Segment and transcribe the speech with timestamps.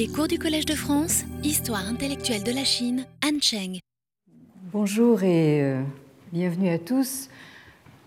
[0.00, 3.80] Les cours du Collège de France, Histoire intellectuelle de la Chine, Han Cheng.
[4.72, 5.82] Bonjour et euh,
[6.32, 7.28] bienvenue à tous.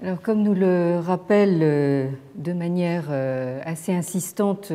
[0.02, 4.72] Alors, comme nous le rappellent euh, de manière euh, assez insistante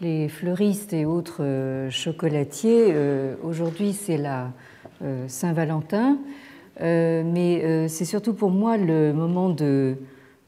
[0.00, 2.94] les fleuristes et autres chocolatiers,
[3.42, 4.52] aujourd'hui c'est la
[5.26, 6.16] Saint-Valentin,
[6.80, 9.96] mais c'est surtout pour moi le moment de,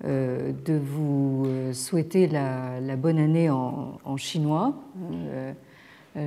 [0.04, 1.44] de vous
[1.74, 4.74] souhaiter la, bonne année en chinois.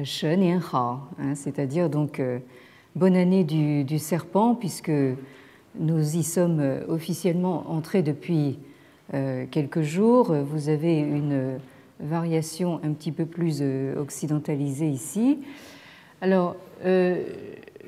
[0.04, 2.22] Shen Nian Hao, hein, c'est-à-dire donc
[2.96, 4.92] bonne année du, serpent, puisque
[5.78, 8.58] nous y sommes officiellement entrés depuis
[9.14, 10.34] euh, quelques jours.
[10.34, 11.59] Vous avez une
[12.00, 15.40] variation un petit peu plus euh, occidentalisée ici.
[16.22, 17.23] Alors, euh,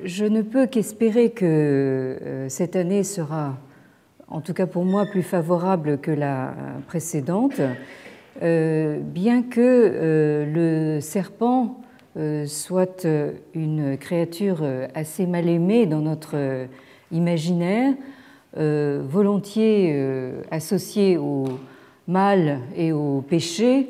[0.04, 3.56] je ne peux qu'espérer que cette année sera,
[4.28, 6.54] en tout cas pour moi, plus favorable que la
[6.86, 7.60] précédente,
[8.40, 11.87] bien que le serpent euh,
[12.46, 16.66] soit euh, une créature euh, assez mal aimée dans notre
[17.12, 17.94] imaginaire,
[18.54, 19.96] volontiers
[20.50, 21.44] associée au
[22.08, 23.88] mal et au péché,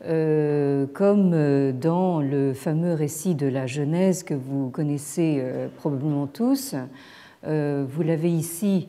[0.00, 5.42] comme dans le fameux récit de la Genèse que vous connaissez
[5.76, 6.74] probablement tous.
[7.44, 8.88] Vous l'avez ici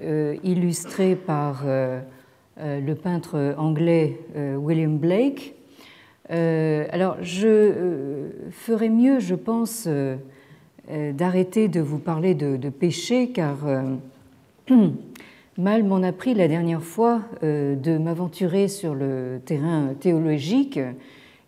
[0.00, 5.57] illustré par le peintre anglais William Blake,
[6.30, 10.16] euh, alors, je euh, ferais mieux, je pense, euh,
[11.12, 13.56] d'arrêter de vous parler de, péché, car
[15.58, 20.78] Mal m'en a pris la dernière fois de m'aventurer sur le terrain théologique,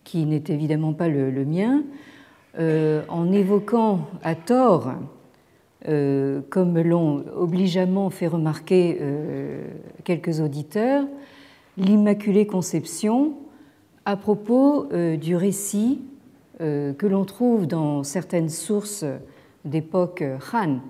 [0.03, 1.85] qui n'est évidemment pas le, le mien,
[2.59, 4.95] en évoquant à tort,
[5.87, 9.01] comme l'ont obligeamment fait remarquer
[10.03, 11.05] quelques auditeurs,
[11.79, 13.35] l'Immaculée Conception
[14.05, 16.01] à propos euh, du récit
[16.61, 19.05] euh, que l'on trouve dans certaines sources
[19.65, 20.81] d'époque Han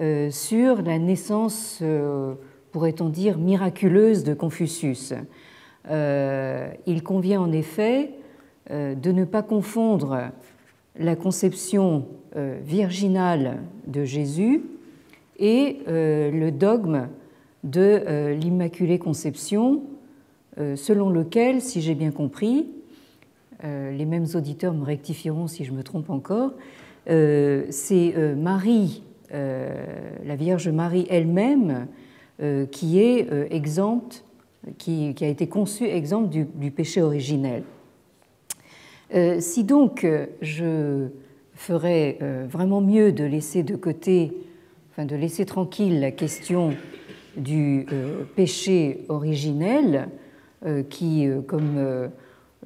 [0.00, 1.82] euh, sur la naissance,
[2.72, 5.14] pourrait-on dire, miraculeuse de Confucius.
[5.88, 8.10] Il convient en effet
[8.70, 10.30] de ne pas confondre
[10.96, 12.06] la conception
[12.36, 14.62] virginale de Jésus
[15.38, 17.08] et le dogme
[17.64, 19.82] de l'Immaculée Conception
[20.56, 22.66] selon lequel, si j'ai bien compris,
[23.64, 26.52] euh, les mêmes auditeurs me rectifieront si je me trompe encore,
[27.08, 29.02] euh, c'est Marie,
[29.32, 31.86] la Vierge Marie elle-même,
[32.72, 34.24] qui est exempte,
[34.78, 37.62] qui, a été conçue exempte du, péché originel.
[39.38, 40.06] si donc
[40.42, 41.08] je
[41.54, 42.18] ferais
[42.48, 44.32] vraiment mieux de laisser de côté,
[44.90, 46.74] enfin de laisser tranquille la question
[47.36, 47.86] du
[48.34, 50.06] péché originel, euh,
[50.88, 52.08] qui, euh, comme euh,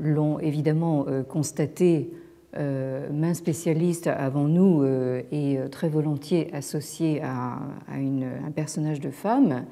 [0.00, 2.10] l'ont évidemment constaté
[2.56, 4.84] main spécialiste avant nous
[5.32, 9.65] et très volontiers associé à, un personnage de femme,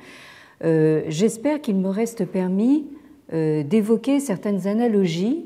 [0.62, 2.86] j'espère qu'il me reste permis
[3.32, 5.44] d'évoquer certaines analogies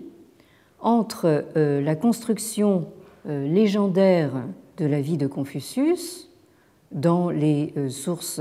[0.81, 2.89] entre la construction
[3.27, 4.33] légendaire
[4.79, 6.31] de la vie de Confucius
[6.91, 8.41] dans les sources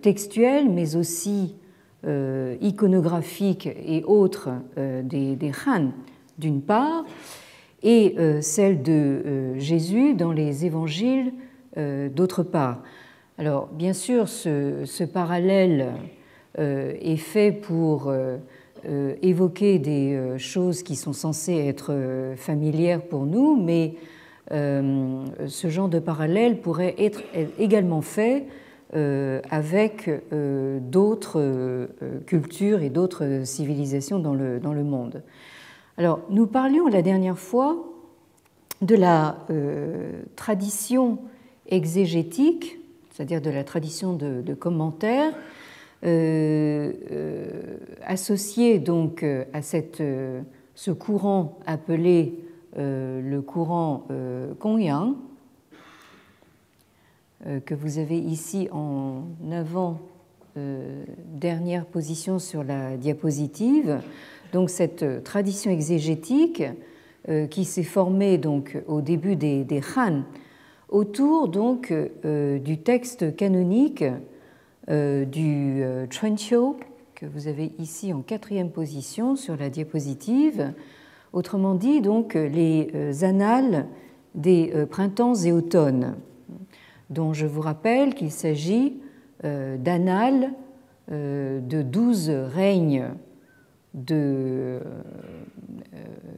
[0.00, 1.65] textuelles, mais aussi euh,
[2.60, 5.90] iconographiques et autres euh, des, des Han,
[6.38, 7.04] d'une part,
[7.82, 11.32] et euh, celle de Jésus dans les évangiles,
[11.76, 12.82] d'autre part.
[13.36, 15.92] Alors, bien sûr, ce, parallèle
[16.56, 18.10] est fait pour
[19.20, 21.92] évoquer des choses qui sont censées être
[22.36, 23.96] familières pour nous, mais
[24.50, 27.20] ce genre de parallèle pourrait être
[27.58, 28.65] également fait euh,
[29.50, 31.86] avec euh, d'autres euh,
[32.26, 35.22] cultures et d'autres civilisations dans le, dans le monde.
[35.98, 37.84] Alors, nous parlions la dernière fois
[38.82, 39.38] de la
[40.36, 41.18] tradition
[41.68, 42.78] exégétique,
[43.10, 45.32] c'est-à-dire de la tradition de, commentaires,
[48.06, 49.24] associée donc
[49.54, 50.02] à cette,
[50.74, 52.34] ce courant appelé
[52.76, 54.06] le courant
[54.58, 55.25] Kongyang, euh,
[57.64, 60.00] que vous avez ici en avant
[60.56, 61.04] euh,
[61.34, 64.00] dernière position sur la diapositive.
[64.54, 66.62] Donc cette tradition exégétique
[67.28, 70.22] euh, qui s'est formée donc au début des, des Han
[70.88, 71.92] autour donc
[72.24, 74.04] du texte canonique
[74.88, 76.76] du Chuanqiu
[77.16, 80.72] que vous avez ici en quatrième position sur la diapositive.
[81.32, 83.86] Autrement dit donc les annales
[84.36, 86.14] des printemps et automnes
[87.10, 88.94] dont je vous rappelle qu'il s'agit
[89.44, 90.50] euh, d'annales
[91.12, 93.10] euh, de douze règnes
[93.94, 94.80] de, euh,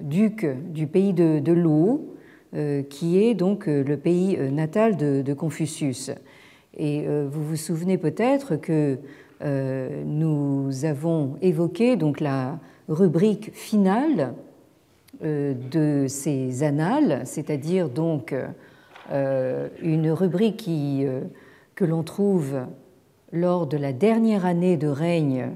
[0.01, 6.11] duc du pays de, de qui est donc le pays natal de, Confucius.
[6.79, 8.97] Et vous vous souvenez peut-être que
[9.45, 14.33] nous avons évoqué donc la rubrique finale
[15.23, 18.35] de ces annales, c'est-à-dire donc
[19.11, 21.07] une rubrique qui,
[21.75, 22.57] que l'on trouve
[23.33, 25.51] lors de la dernière année de règne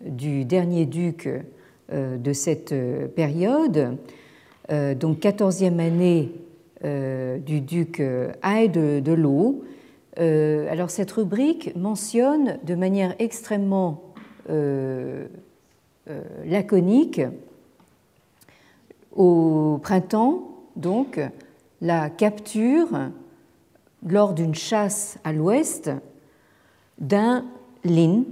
[0.00, 1.28] du dernier duc
[1.92, 3.96] euh, de cette euh, période,
[4.70, 6.32] euh, donc 14e année
[7.46, 9.64] du duc de, de l'eau.
[10.18, 14.12] Alors cette rubrique mentionne de manière extrêmement
[16.44, 17.22] laconique
[19.16, 21.18] au printemps, donc,
[21.80, 22.88] la capture
[24.06, 25.90] lors d'une chasse à l'ouest
[26.98, 27.44] d'un
[27.84, 28.24] lin,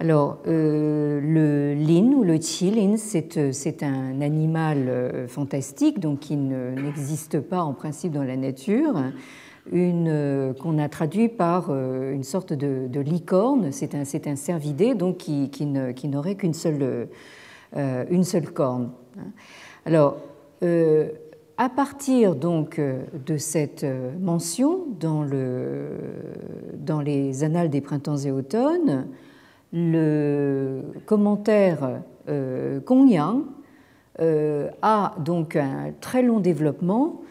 [0.00, 2.96] alors, euh, le lin ou le qilin,
[3.36, 8.94] euh, c'est un animal euh, fantastique, donc qui n'existe pas en principe dans la nature,
[9.70, 13.72] qu'on a traduit par une sorte de, licorne.
[13.72, 17.08] C'est un, un, cervidé, donc qui, qui n'aurait qu'une seule,
[17.74, 18.90] seule corne.
[19.86, 20.18] Alors,
[21.56, 23.86] à partir donc de cette
[24.20, 25.88] mention dans, le,
[26.78, 29.06] dans les annales des printemps et automnes,
[29.72, 32.80] le commentaire euh,
[34.20, 37.22] euh, a donc un très long développement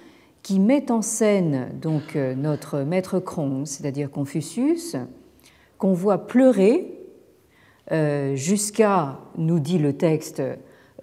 [0.42, 4.98] qui met en scène euh, notre maître Krong, c'est-à-dire Confucius,
[5.78, 7.00] qu'on voit pleurer
[7.94, 10.42] euh, jusqu'à, nous dit le texte,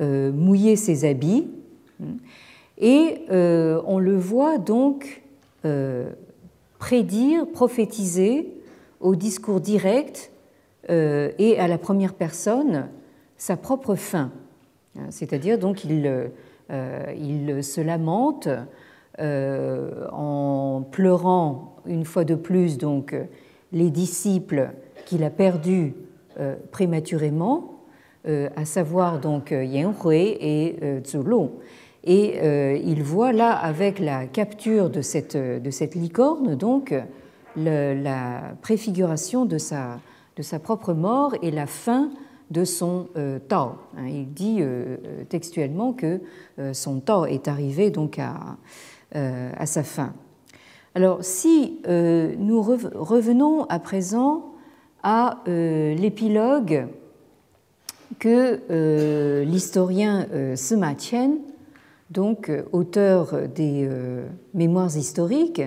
[0.01, 1.47] mouiller ses habits,
[2.81, 5.23] et on le voit donc
[6.81, 8.61] prédire, prophétiser
[9.01, 10.33] au discours direct
[10.89, 12.89] euh, et à la première personne
[13.37, 14.33] sa propre fin.
[15.11, 16.31] C'est-à-dire donc il,
[16.71, 18.49] euh, se lamente
[19.19, 23.15] euh, en pleurant une fois de plus donc
[23.73, 24.71] les disciples
[25.07, 25.95] qu'il a perdus
[26.71, 27.83] prématurément,
[28.25, 31.49] à savoir donc Yan Hui et Zulu.
[32.05, 32.39] Et
[32.85, 35.35] il voit là, avec la capture de cette,
[35.95, 36.95] licorne, donc
[37.57, 39.99] la préfiguration de sa,
[40.63, 42.11] propre mort et la fin
[42.51, 43.75] de son euh, Tao.
[43.97, 44.97] Hein, il dit euh,
[45.29, 46.21] textuellement que
[46.59, 48.57] euh, son Tao est arrivé donc à,
[49.67, 50.13] sa fin.
[50.95, 54.55] Alors si nous revenons à présent
[55.03, 56.87] à l'épilogue
[58.21, 61.39] que l'historien Qian,
[62.11, 63.89] donc auteur des
[64.55, 65.63] mémoires historiques,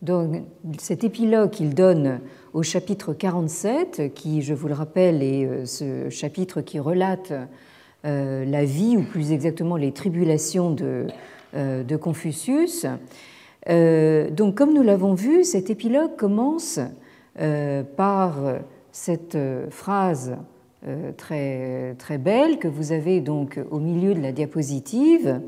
[0.00, 0.42] donc
[0.78, 2.20] cet épilogue qu'il donne
[2.54, 7.32] au chapitre 47, qui, je vous le rappelle, est euh, ce chapitre qui relate
[8.04, 12.86] euh, la vie, ou plus exactement les tribulations euh, de Confucius.
[13.66, 16.80] Donc, comme nous l'avons vu, cet épilogue commence
[17.96, 18.36] par
[18.92, 19.36] cette
[19.68, 20.36] phrase
[21.16, 25.40] très, très belle que vous avez donc au milieu de la diapositive,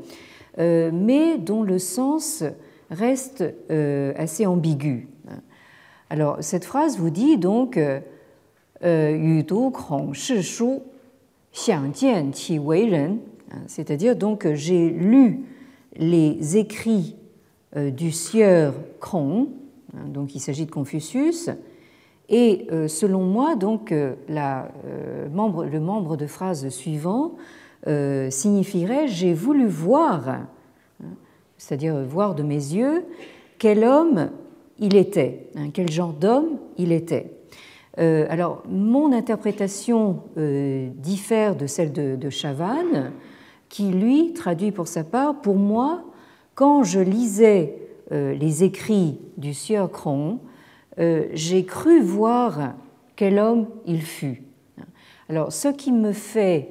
[0.57, 2.43] mais dont le sens
[2.89, 5.07] reste assez ambigu.
[6.09, 7.79] Alors, cette phrase vous dit donc
[13.53, 15.41] euh, c'est-à-dire donc j'ai lu
[15.95, 17.15] les écrits
[17.75, 19.47] euh, du sieur Krong,
[19.93, 21.49] hein, donc il s'agit de Confucius,
[22.31, 23.93] et euh, selon moi, donc
[24.27, 24.69] la,
[25.31, 27.33] membre, le membre de phrase suivant
[28.29, 30.47] signifierait j'ai voulu voir, hein,
[31.57, 33.03] c'est-à-dire voir de mes yeux,
[33.59, 34.29] quel homme
[34.79, 37.41] il était, hein, quel genre d'homme il était.
[37.99, 43.11] Euh, alors, mon interprétation euh, diffère de celle de, Chavannes,
[43.69, 46.03] qui, lui, traduit pour sa part, pour moi,
[46.55, 47.77] quand je lisais
[48.11, 50.39] euh, les écrits du sieur Cron,
[51.33, 52.73] j'ai cru voir
[53.15, 54.43] quel homme il fut.
[55.29, 56.69] Alors, ce qui me fait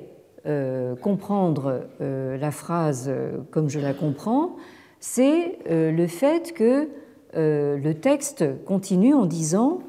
[1.02, 3.10] comprendre la phrase
[3.50, 4.56] comme je la comprends,
[5.00, 6.88] c'est le fait que
[7.36, 9.80] euh, le texte continue en disant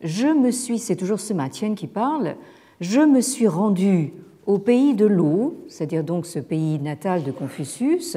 [0.00, 2.34] Je me suis, c'est toujours ce Mathieu qui parle,
[2.80, 4.12] je me suis rendu
[4.46, 8.16] au pays de l'eau, c'est-à-dire donc ce pays natal de Confucius.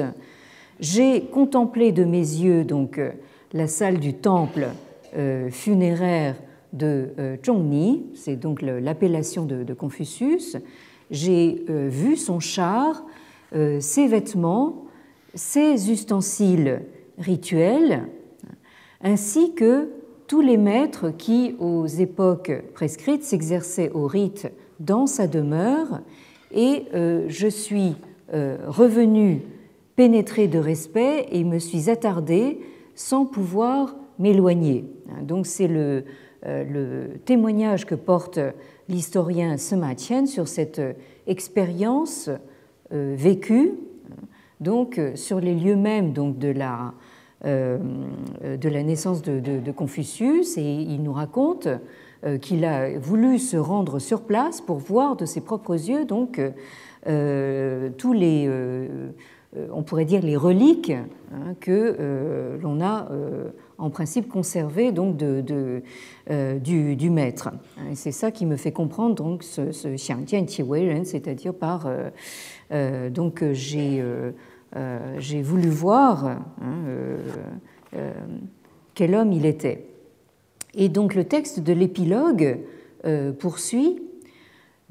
[0.80, 3.00] J'ai contemplé de mes yeux donc
[3.52, 4.85] la salle du temple euh,
[5.50, 6.36] funéraire
[6.72, 10.56] de euh, Zhongni, c'est donc l'appellation de, Confucius.
[11.10, 13.04] J'ai vu son char,
[13.78, 14.86] ses vêtements,
[15.34, 16.82] ses ustensiles
[17.16, 18.08] rituels,
[19.00, 19.90] ainsi que
[20.26, 26.00] tous les maîtres qui, aux époques prescrites, s'exerçaient au rite dans sa demeure,
[26.50, 27.94] et euh, je suis
[28.32, 29.42] revenu
[29.94, 32.60] pénétré de respect et me suis attardé
[32.96, 34.84] sans pouvoir m'éloigner.
[35.22, 36.04] Donc c'est le,
[36.44, 38.38] le, témoignage que porte
[38.88, 40.80] l'historien Sema Tien sur cette
[41.26, 42.30] expérience
[42.90, 43.72] vécue,
[44.60, 46.94] donc sur les lieux mêmes donc, de la
[47.44, 47.78] euh,
[48.56, 51.68] de la naissance de, Confucius et il nous raconte
[52.24, 56.40] euh, qu'il a voulu se rendre sur place pour voir de ses propres yeux donc
[57.06, 58.50] euh, tous les
[59.70, 63.06] on pourrait dire les reliques hein, que l'on a
[63.78, 65.82] en principe conservées donc de,
[66.58, 67.50] du, maître.
[67.94, 71.88] C'est ça qui me fait comprendre donc ce, ce c'est-à-dire par
[73.10, 74.02] donc j'ai
[74.76, 76.42] euh, j'ai voulu voir hein,
[76.88, 77.18] euh,
[77.94, 78.12] euh,
[78.94, 79.86] quel homme il était.
[80.74, 82.58] Et donc le texte de l'épilogue
[83.38, 84.02] poursuit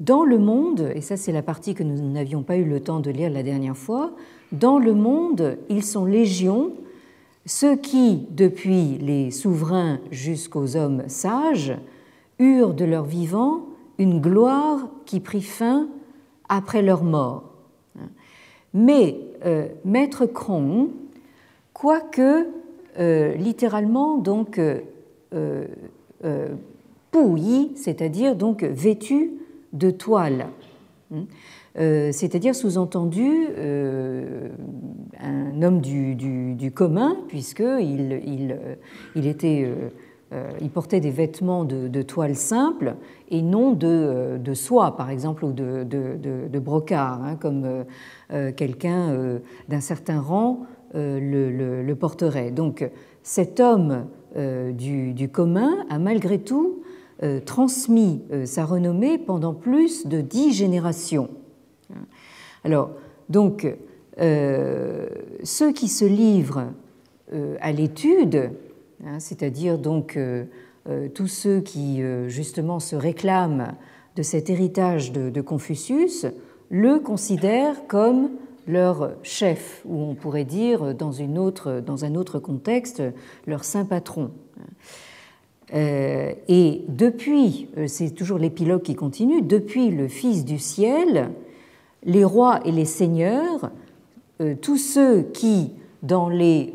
[0.00, 2.98] dans le monde, et ça c'est la partie que nous n'avions pas eu le temps
[2.98, 4.12] de lire la dernière fois,
[4.52, 6.72] dans le monde, ils sont légions,
[7.46, 11.74] ceux qui, depuis les souverains jusqu'aux hommes sages,
[12.38, 13.66] eurent de leur vivant
[13.98, 15.88] une gloire qui prit fin
[16.48, 17.44] après leur mort.
[18.74, 20.88] Mais euh, Maître Krong,
[21.72, 22.48] quoique
[22.98, 24.80] euh, littéralement donc euh,
[25.32, 26.48] euh
[27.76, 29.30] c'est-à-dire donc vêtu
[29.72, 30.48] de toile,
[31.78, 33.48] hein, c'est-à-dire sous-entendu
[35.20, 38.58] un homme du, commun, puisqu'il il,
[39.14, 39.68] il était
[40.60, 42.96] il portait des vêtements de, toile simple
[43.30, 47.84] et non de, soie, par exemple, ou de, brocart, hein, comme
[48.32, 50.66] euh, quelqu'un euh, d'un certain rang
[50.96, 52.50] euh, le, porterait.
[52.50, 52.88] Donc
[53.22, 56.82] cet homme du, commun a malgré tout
[57.46, 61.30] transmis sa renommée pendant plus de dix générations.
[62.64, 62.90] Alors,
[63.28, 63.66] donc,
[64.18, 66.72] ceux qui se livrent
[67.60, 68.50] à l'étude,
[69.04, 70.18] hein, c'est-à-dire donc
[71.14, 73.74] tous ceux qui justement se réclament
[74.16, 76.26] de cet héritage de Confucius,
[76.70, 78.30] le considèrent comme
[78.66, 83.02] leur chef, ou on pourrait dire dans, une autre, dans un autre contexte,
[83.46, 84.30] leur saint patron.
[85.74, 91.30] Euh, et depuis, euh, c'est toujours l'épilogue qui continue, depuis le Fils du ciel,
[92.06, 93.70] les rois et les seigneurs,
[94.40, 95.72] euh, tous ceux qui,
[96.02, 96.74] dans les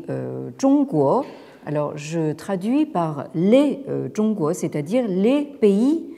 [0.60, 1.24] Zhongguo,
[1.66, 3.80] alors je traduis par les
[4.16, 6.14] Zhongguo, c'est-à-dire les pays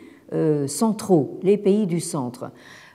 [0.67, 2.51] centraux, les pays du centre.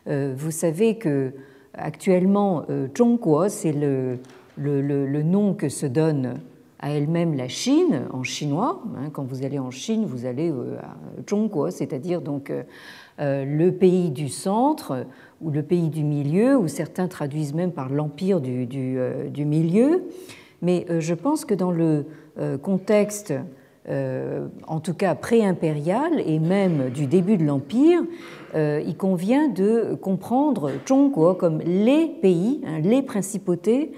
[0.09, 1.31] Euh, vous savez que
[1.73, 4.17] actuellement, euh, Zhongguo, c'est le,
[4.57, 6.39] le, nom que se donne
[6.79, 8.81] à elle-même la Chine en chinois.
[8.97, 9.09] Hein.
[9.11, 10.95] Quand vous allez en Chine, vous allez euh, à
[11.29, 12.51] Zhongguo, c'est-à-dire donc
[13.19, 15.05] le pays du centre
[15.41, 20.03] ou le pays du milieu, ou certains traduisent même par l'empire du, du, milieu.
[20.61, 22.05] Mais je pense que dans le
[22.61, 23.33] contexte
[23.89, 28.01] euh, en tout cas pré-impérial et même du début de l'Empire,
[28.53, 33.91] euh, il convient de comprendre Zhongguo comme les pays, hein, les principautés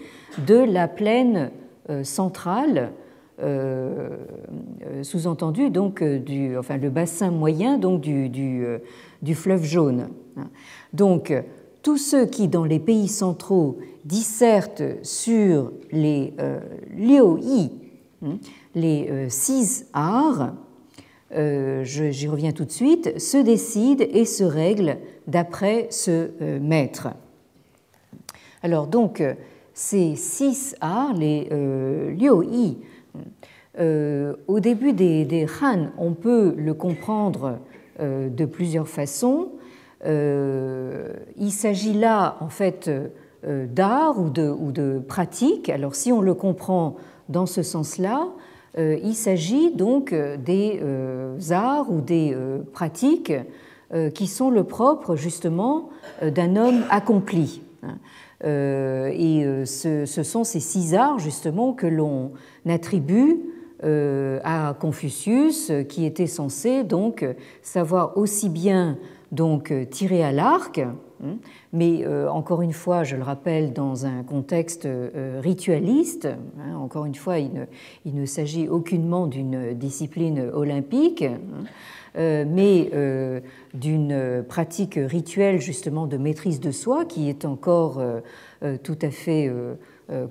[0.47, 1.51] de la plaine
[1.89, 2.91] euh, centrale,
[5.01, 8.29] sous-entendu donc du, le bassin moyen donc du,
[9.35, 10.09] fleuve jaune.
[10.93, 11.33] Donc
[11.83, 16.33] tous ceux qui dans les pays centraux dissertent sur les
[16.95, 17.71] liu-yi,
[18.23, 18.37] hein,
[18.75, 20.53] les euh, six arts,
[21.33, 24.97] euh, j'y reviens tout de suite, se décident et se règlent
[25.27, 27.09] d'après ce euh, maître.
[28.63, 29.23] Alors donc,
[29.73, 31.49] ces six arts, les
[32.15, 32.77] liu-yi,
[34.47, 37.57] au début des, des, Han, on peut le comprendre
[38.01, 39.49] de plusieurs façons.
[40.03, 42.89] il s'agit là, en fait,
[43.43, 45.69] d'art ou de, pratique.
[45.69, 46.95] Alors si on le comprend
[47.29, 48.27] dans ce sens-là,
[48.77, 52.35] euh, il s'agit donc euh, des euh, arts ou des
[52.73, 53.33] pratiques
[54.15, 55.89] qui sont le propre justement
[56.21, 57.61] d'un homme accompli.
[57.83, 57.97] Hein.
[59.11, 62.31] Et ce sont ces six arts justement que l'on
[62.65, 63.41] attribue
[63.83, 67.25] à Confucius, qui était censé donc
[67.61, 68.97] savoir aussi bien
[69.31, 71.37] donc tirer à l'arc, hein,
[71.71, 77.05] mais euh, encore une fois, je le rappelle, dans un contexte euh, ritualiste, hein, encore
[77.05, 77.51] une fois, il
[78.05, 81.39] ne, s'agit aucunement d'une discipline olympique, hein,
[82.17, 82.91] euh, mais
[83.73, 88.01] d'une pratique rituelle justement de maîtrise de soi qui est encore
[88.83, 89.49] tout à fait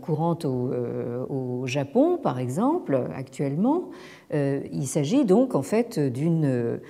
[0.01, 3.91] courante au, Japon, par exemple, actuellement.
[4.33, 6.81] il s'agit donc en fait d'une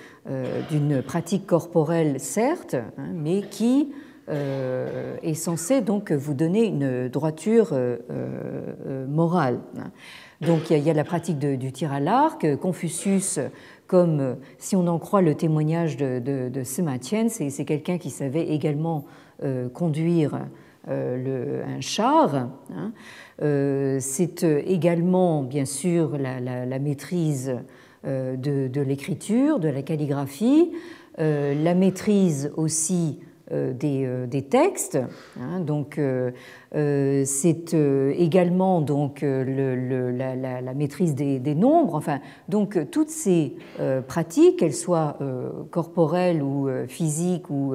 [1.04, 3.92] pratique corporelle, certes, hein, mais qui
[4.28, 7.74] est censé donc vous donner une droiture
[9.08, 9.58] morale.
[10.40, 12.46] Donc il y, a, la pratique du tir à l'arc.
[12.56, 13.40] Confucius,
[13.86, 19.04] comme si on en croit le témoignage de, de, Tian, c'est quelqu'un qui savait également
[19.74, 20.38] conduire
[20.86, 22.48] le, un char.
[22.74, 22.92] Hein.
[24.00, 27.56] c'est également, bien sûr, la, maîtrise
[28.06, 30.72] euh, de, l'écriture, de la calligraphie,
[31.18, 33.18] euh, la maîtrise aussi
[33.52, 33.72] euh,
[34.26, 34.98] des, textes.
[35.40, 35.60] Hein.
[35.60, 36.00] donc,
[36.72, 41.94] c'est également donc la, maîtrise des, nombres.
[41.94, 43.56] Enfin, donc toutes ces
[44.06, 45.18] pratiques, qu'elles soient
[45.70, 47.74] corporelles ou physiques ou,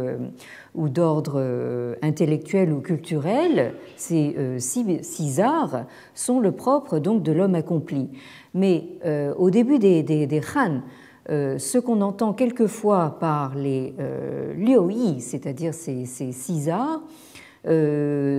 [0.75, 8.10] d'ordre intellectuel ou culturel, ces six, arts sont le propre donc de l'homme accompli.
[8.55, 10.79] Mais euh, au début des, des, Han, euh,
[11.27, 17.01] ce qu'on entend quelquefois par les euh, lioi, c'est-à-dire ces, ces six arts,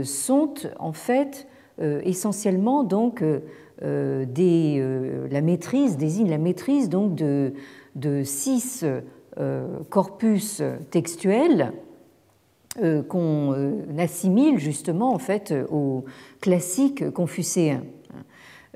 [0.05, 1.49] sont en fait
[1.81, 3.25] essentiellement donc
[3.83, 7.53] la maîtrise désigne la maîtrise donc de,
[8.23, 8.85] six
[9.91, 10.63] corpus
[10.93, 11.73] textuels
[13.09, 16.05] qu'on assimile justement en fait aux
[16.41, 17.83] classiques confucéens.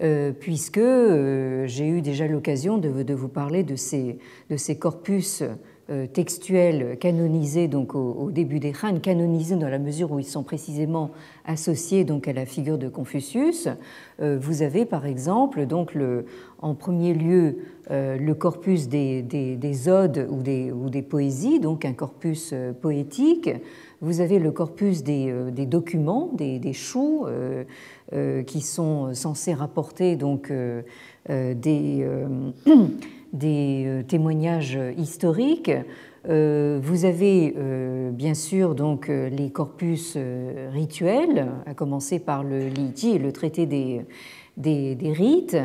[0.02, 4.18] Euh, puisque euh, j'ai eu déjà l'occasion de, vous parler de ces,
[4.78, 5.42] corpus
[6.12, 11.10] textuels canonisés donc au, début des Han, canonisés dans la mesure où ils sont précisément
[11.44, 13.68] associés donc à la figure de Confucius.
[14.20, 16.26] Vous avez par exemple donc le,
[16.60, 17.58] en premier lieu
[17.90, 23.50] le corpus des, des, odes ou des, ou des poésies, donc un corpus poétique.
[24.00, 27.26] Vous avez le corpus des, documents, des, choux,
[28.12, 30.82] euh, qui sont censés rapporter donc euh,
[31.28, 32.04] euh, des,
[33.32, 35.72] des témoignages historiques.
[36.24, 37.54] Vous avez
[38.12, 40.18] bien sûr donc les corpus
[40.72, 44.04] rituels, à commencer par le Liji et le traité des,
[44.56, 45.56] des, rites.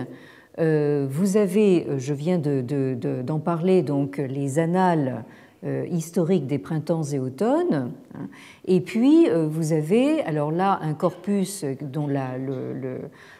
[0.57, 5.45] Vous avez, je viens d'en de, de, parler, donc les annales euh,
[5.90, 7.92] historique des printemps et automnes.
[8.14, 8.28] Hein.
[8.66, 12.08] Et puis, euh, vous avez, alors là, un corpus dont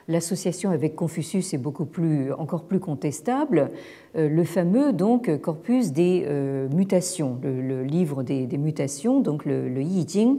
[0.08, 3.72] l'association avec Confucius est beaucoup plus, encore plus contestable,
[4.16, 6.28] euh, le fameux donc corpus des
[6.74, 10.38] mutations, le, livre des, mutations, donc le, le Yi Jing,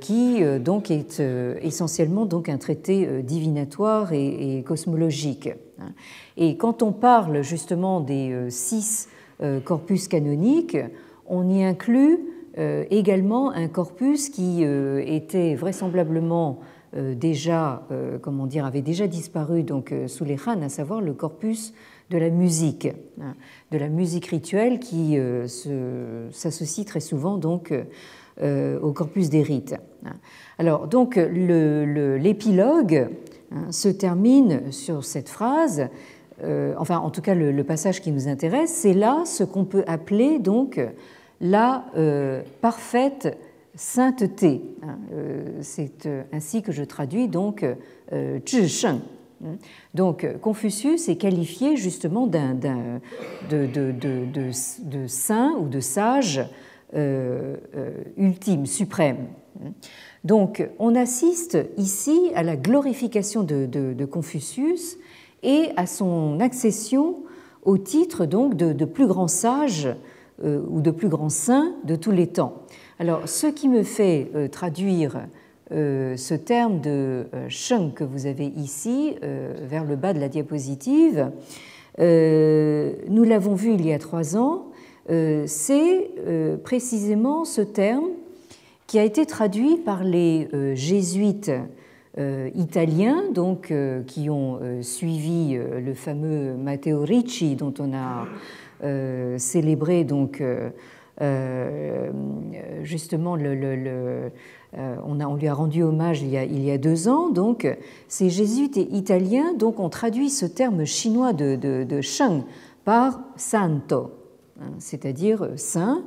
[0.00, 1.22] qui donc est
[1.60, 5.50] essentiellement donc un traité divinatoire et, cosmologique.
[5.78, 5.92] Hein.
[6.38, 9.10] Et quand on parle justement des six euh,
[9.64, 10.76] corpus canonique,
[11.26, 12.20] on y inclut
[12.56, 16.60] euh, également un corpus qui euh, était vraisemblablement
[16.96, 17.82] déjà,
[18.22, 21.74] comment dire, avait déjà disparu donc sous les Han, à savoir le corpus
[22.10, 22.86] de la musique,
[23.20, 23.34] hein,
[23.72, 25.18] de la musique rituelle qui
[26.30, 27.74] s'associe très souvent donc
[28.40, 29.74] au corpus des rites.
[30.06, 30.12] Hein.
[30.58, 33.08] Alors donc l'épilogue
[33.50, 35.88] hein, se termine sur cette phrase
[36.42, 39.84] euh, enfin en tout cas le, passage qui nous intéresse, c'est là ce qu'on peut
[39.86, 40.80] appeler donc
[41.40, 43.38] la euh, parfaite
[43.74, 44.62] sainteté.
[44.82, 44.98] Hein.
[45.12, 47.64] Euh, c'est ainsi que je traduis donc
[48.46, 49.00] Zhisheng.
[49.44, 49.56] Hein.
[49.94, 52.54] Donc Confucius est qualifié justement d'un,
[53.50, 54.50] de,
[55.06, 56.44] saint ou de sage
[58.16, 59.26] ultime, suprême.
[59.64, 59.70] Hein.
[60.24, 64.96] Donc on assiste ici à la glorification de, Confucius
[65.44, 67.16] et à son accession
[67.64, 69.88] au titre donc de, plus grand sage
[70.42, 72.62] euh, ou de plus grand saint de tous les temps.
[72.98, 75.26] Alors, ce qui me fait euh, traduire
[75.72, 81.30] euh, ce terme de sheng que vous avez ici, vers le bas de la diapositive,
[81.98, 84.66] nous l'avons vu il y a trois ans,
[85.08, 86.10] c'est
[86.64, 88.08] précisément ce terme
[88.86, 91.52] qui a été traduit par les jésuites
[92.54, 98.26] italiens donc, euh, qui ont euh, suivi le fameux Matteo Ricci dont on a
[99.38, 100.42] célébré donc,
[102.82, 107.08] justement on, a, on, lui a rendu hommage il y a, il y a, deux
[107.08, 107.30] ans.
[107.30, 107.66] Donc,
[108.08, 112.42] ces jésuites italiens donc, ont traduit ce terme chinois de, de, Sheng
[112.84, 114.10] par santo,
[114.60, 116.02] hein, c'est-à-dire saint,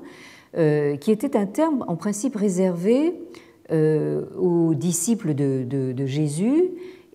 [0.53, 6.63] qui était un terme en principe réservé euh, aux disciples de, Jésus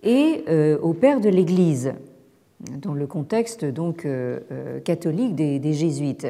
[0.03, 1.93] et euh, au père de l'Église,
[2.81, 6.27] dans le contexte donc euh, catholique des, jésuites.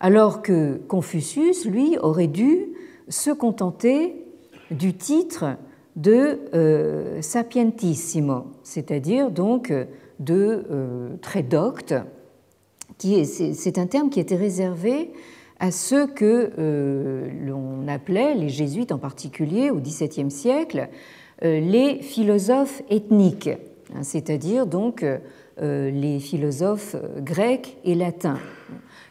[0.00, 2.68] Alors que Confucius, lui, aurait dû
[3.08, 4.24] se contenter
[4.70, 5.56] du titre
[5.96, 6.38] de
[7.20, 9.72] sapientissimo, c'est-à-dire donc
[10.20, 10.64] de
[11.20, 11.94] très docte,
[12.98, 15.10] qui c'est un terme qui était réservé
[15.60, 16.52] à ceux que
[17.44, 20.88] l'on appelait, les jésuites en particulier au XVIIe siècle,
[21.42, 23.50] les philosophes ethniques,
[23.94, 25.04] hein, c'est-à-dire donc
[25.60, 28.38] les philosophes grecs et latins,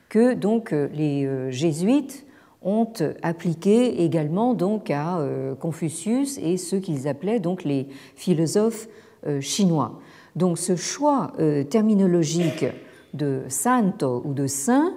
[0.07, 2.27] que donc les jésuites
[2.61, 8.87] ont appliqué également donc à euh, Confucius et ceux qu'ils appelaient donc les philosophes
[9.25, 9.99] euh, chinois.
[10.35, 12.65] Donc ce choix euh, terminologique
[13.13, 14.93] de santo ou de saint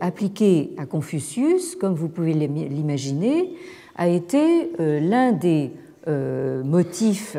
[0.00, 3.52] appliqué à Confucius, comme vous pouvez l'imaginer,
[3.96, 5.72] a été l'un des
[6.64, 7.36] motifs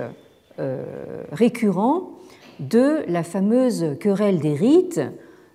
[1.31, 2.11] récurrents
[2.59, 5.01] de la fameuse querelle des rites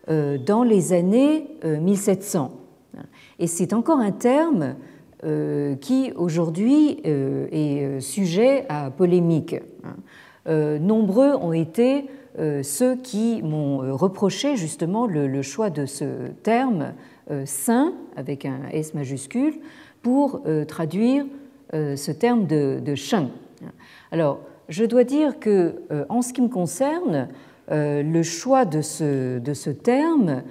[0.08, 2.50] dans les années 1700
[3.38, 4.76] et c'est encore un terme
[5.24, 9.56] euh, qui aujourd'hui euh, est euh, sujet à polémique.
[10.48, 12.06] nombreux ont été
[12.62, 16.92] ceux qui m'ont reproché justement le, choix de ce terme
[17.44, 19.54] saint avec un S majuscule
[20.02, 21.24] pour traduire
[21.72, 22.94] ce terme de, de.
[24.12, 27.28] Alors, je dois dire que en ce qui me concerne,
[27.70, 30.42] le choix de ce, de ce terme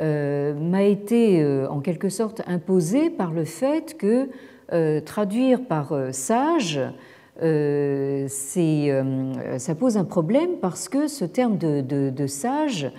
[0.00, 4.28] euh, m'a été euh, en quelque sorte imposé par le fait que
[4.72, 6.80] euh, traduire par sage,
[7.40, 8.24] ça
[9.74, 12.90] pose un problème parce que ce terme de, sage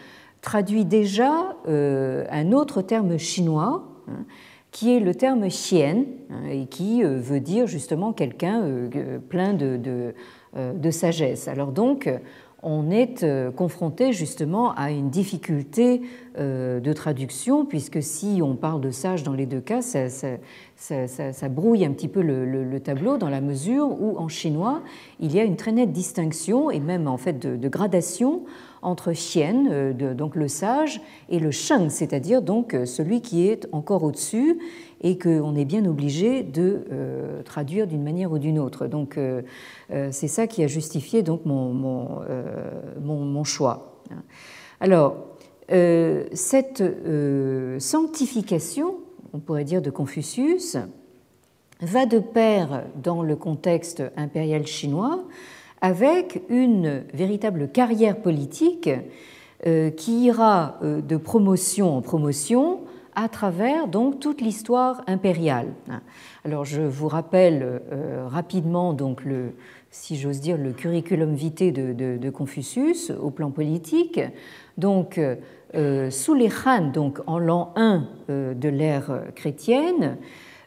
[0.42, 4.26] traduit déjà un autre terme chinois hein,
[4.72, 8.64] qui est le terme xian hein, et qui veut dire justement quelqu'un
[9.28, 9.78] plein de,
[10.56, 11.48] de, sagesse.
[11.48, 12.10] Alors donc,
[12.62, 16.02] on est euh, confronté justement à une difficulté
[16.38, 21.86] euh, de traduction, puisque si on parle de sage dans les deux cas, ça, brouille
[21.86, 24.82] un petit peu le, tableau dans la mesure où en chinois,
[25.20, 28.44] il y a une très nette distinction et même en fait de, gradation
[28.82, 34.04] entre xian, euh, donc le sage, et le sheng, c'est-à-dire donc celui qui est encore
[34.04, 34.58] au-dessus
[35.02, 38.88] et qu'on est bien obligé de euh, traduire d'une manière ou d'une autre.
[38.88, 39.42] Donc euh,
[39.92, 44.02] euh, c'est ça qui a justifié donc mon, choix.
[44.82, 45.16] Alors,
[45.70, 46.84] cette
[47.80, 48.96] sanctification,
[49.34, 50.78] on pourrait dire, de Confucius,
[51.82, 55.24] va de pair dans le contexte impérial chinois
[55.82, 58.90] avec une véritable carrière politique
[59.64, 62.80] qui ira de promotion en promotion
[63.16, 65.68] à travers donc toute l'histoire impériale.
[66.46, 69.54] Alors je vous rappelle euh, rapidement donc le,
[69.92, 74.20] si j'ose dire, le curriculum vitae de, Confucius au plan politique.
[74.78, 75.20] Donc
[75.76, 80.18] euh, sous les Han, donc en l'an 1 euh, de l'ère chrétienne,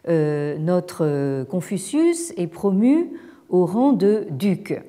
[0.09, 3.13] notre Confucius est promu
[3.49, 4.83] au rang de duc,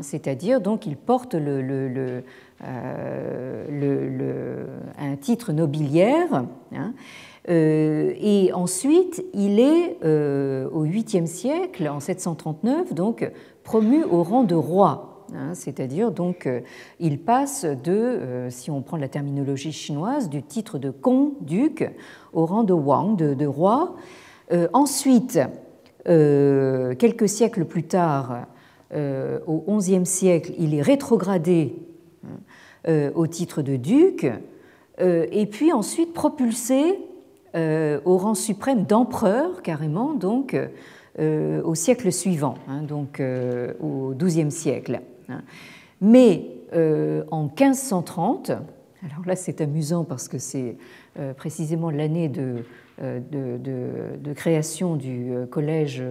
[0.00, 2.20] c'est-à-dire donc il porte le, euh,
[3.70, 4.66] le,
[4.98, 6.44] un titre nobiliaire.
[6.74, 6.94] Hein.
[7.50, 13.30] Euh, et ensuite, il est euh, au 8e siècle, en 739, donc
[13.62, 15.26] promu au rang de roi.
[15.34, 15.54] Hein.
[15.54, 16.48] C'est-à-dire, donc,
[17.00, 21.90] il passe de, si on prend la terminologie chinoise, du titre de Kong-duc
[22.32, 23.94] au rang de Wang, de, roi.
[24.72, 25.38] ensuite,
[26.04, 28.46] quelques siècles plus tard,
[28.94, 31.93] au 11e siècle, il est rétrogradé euh,
[32.86, 34.26] au titre de duc,
[35.00, 36.98] euh, et puis ensuite propulsé
[37.56, 40.56] euh, au rang suprême d'empereur, carrément, donc
[41.18, 43.22] au siècle suivant, hein, donc
[43.80, 45.00] au XIIe siècle.
[45.28, 45.42] Hein.
[46.00, 46.50] Mais
[47.30, 50.76] en 1530, alors là c'est amusant parce que c'est
[51.36, 52.64] précisément l'année de,
[53.00, 56.02] de, création du collège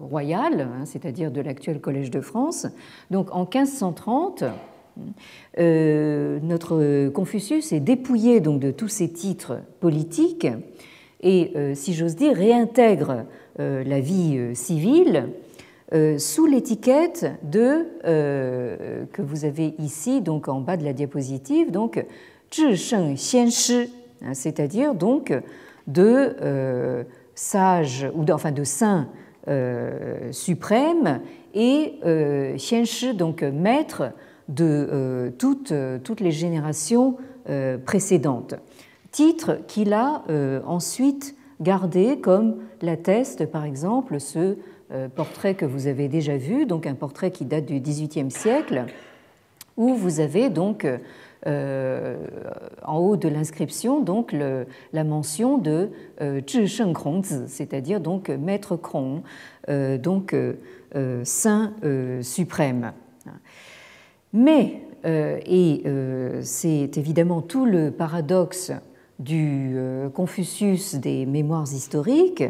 [0.00, 2.66] royal, hein, c'est-à-dire de l'actuel collège de France.
[3.10, 4.44] Donc en 1530,
[5.58, 10.46] euh, notre Confucius est dépouillé donc de tous ses titres politiques
[11.22, 13.24] et, euh, si j'ose dire, réintègre
[13.58, 15.28] euh, la vie civile
[16.18, 22.06] sous l'étiquette de que vous avez ici, donc en bas de la diapositive, donc
[22.56, 23.14] hein,
[24.32, 25.32] c'est-à-dire donc
[25.88, 29.08] de sage ou enfin de saint
[30.30, 31.20] suprême
[31.52, 31.94] et
[32.54, 34.12] Xianshi donc maître
[34.50, 37.16] de euh, toutes, euh, toutes, les générations
[37.48, 38.54] euh, précédentes.
[39.12, 40.22] Titre qu'il a
[40.64, 44.54] ensuite gardé, comme l'atteste par exemple ce
[45.16, 48.84] portrait que vous avez déjà vu, donc un portrait qui date du XVIIIe siècle,
[49.76, 50.86] où vous avez donc
[51.44, 54.32] en haut de l'inscription donc
[54.92, 55.90] la mention de
[56.48, 56.94] Zhi Sheng
[57.48, 59.22] c'est-à-dire donc maître Krong,
[59.66, 60.36] donc
[61.24, 61.72] saint
[62.22, 62.92] suprême.
[64.32, 68.72] Mais, euh, et euh, c'est évidemment tout le paradoxe
[69.18, 69.76] du
[70.14, 72.44] Confucius des mémoires historiques,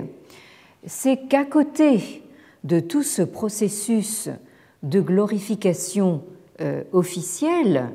[0.86, 2.22] c'est qu'à côté
[2.62, 4.28] de tout ce processus
[4.84, 6.22] de glorification
[6.92, 7.90] officielle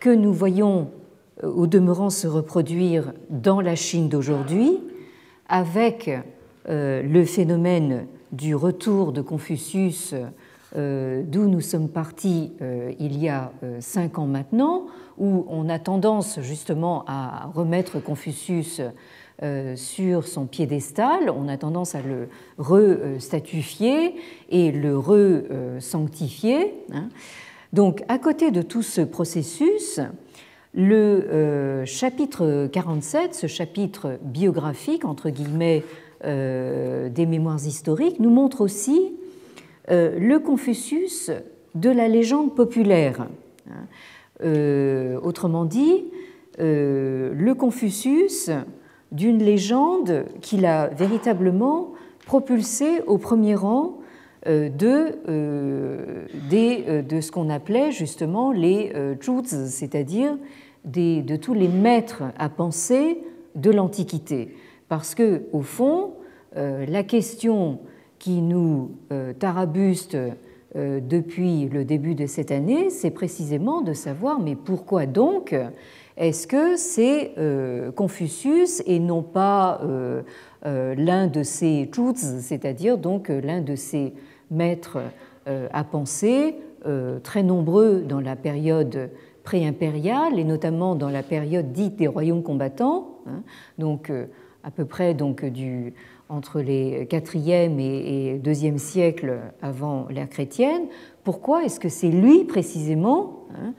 [0.00, 0.90] que nous voyons
[1.40, 4.80] au demeurant se reproduire dans la Chine d'aujourd'hui,
[5.48, 6.10] avec
[6.66, 10.26] le phénomène du retour de Confucius euh,
[10.74, 15.78] d'où nous sommes partis euh, il y a euh, cinq ans maintenant, où on a
[15.78, 18.80] tendance justement à remettre Confucius
[19.74, 24.14] sur son piédestal, on a tendance à le re-statufier
[24.48, 26.72] et le re-sanctifier.
[26.90, 27.10] Hein.
[27.74, 30.00] Donc, à côté de tout ce processus,
[30.72, 35.84] le chapitre 47, ce chapitre biographique, entre guillemets,
[36.24, 39.25] des mémoires historiques, nous montre aussi euh,
[39.88, 41.30] le Confucius
[41.74, 43.28] de la légende populaire.
[44.42, 46.04] Euh, autrement dit,
[46.60, 48.50] euh, le Confucius
[49.12, 51.92] d'une légende qu'il a véritablement
[52.26, 53.98] propulsé au premier rang
[54.46, 55.16] de,
[57.00, 60.36] de ce qu'on appelait justement les Zhuzi, c'est-à-dire
[60.84, 63.22] de tous les maîtres à penser
[63.56, 64.54] de l'Antiquité.
[64.88, 66.12] Parce que, au fond,
[66.54, 67.80] la question
[68.18, 70.16] qui nous euh, tarabuste
[70.76, 75.54] euh, depuis le début de cette année, c'est précisément de savoir mais pourquoi donc
[76.16, 79.80] est-ce que c'est euh, Confucius et non pas
[80.64, 84.14] l'un de ses Zhuzi, c'est-à-dire donc l'un de ses
[84.50, 84.98] maîtres
[85.46, 86.56] à penser,
[87.22, 89.10] très nombreux dans la période
[89.44, 93.42] pré-impériale et notamment dans la période dite des royaumes combattants, hein,
[93.78, 94.10] donc
[94.64, 95.94] à peu près donc du
[96.28, 100.86] entre les 4e et 2e siècles avant l'ère chrétienne,
[101.24, 103.74] pourquoi est-ce que c'est lui précisément hein,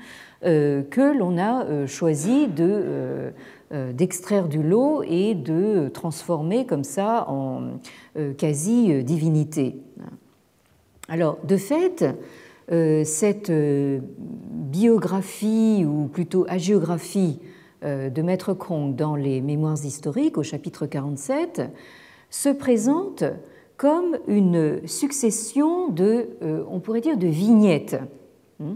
[0.46, 3.34] euh, que l'on a euh, choisi de,
[3.72, 7.80] euh, d'extraire du lot et de transformer comme ça en
[8.38, 9.82] quasi-divinité
[11.08, 12.06] Alors, de fait,
[12.70, 17.40] cette biographie, ou plutôt agiographie
[17.84, 21.62] de Maître Krong dans les Mémoires historiques au chapitre 47
[22.30, 23.24] se présente
[23.78, 27.98] comme une succession de, euh, on pourrait dire, de vignettes,
[28.60, 28.76] hein,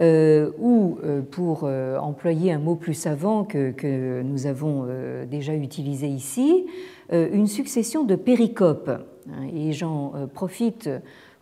[0.00, 4.86] euh, ou, euh, pour employer un mot plus savant que, nous avons
[5.30, 6.66] déjà utilisé ici,
[7.10, 8.90] une succession de péricopes.
[8.90, 10.90] Hein, et j'en profite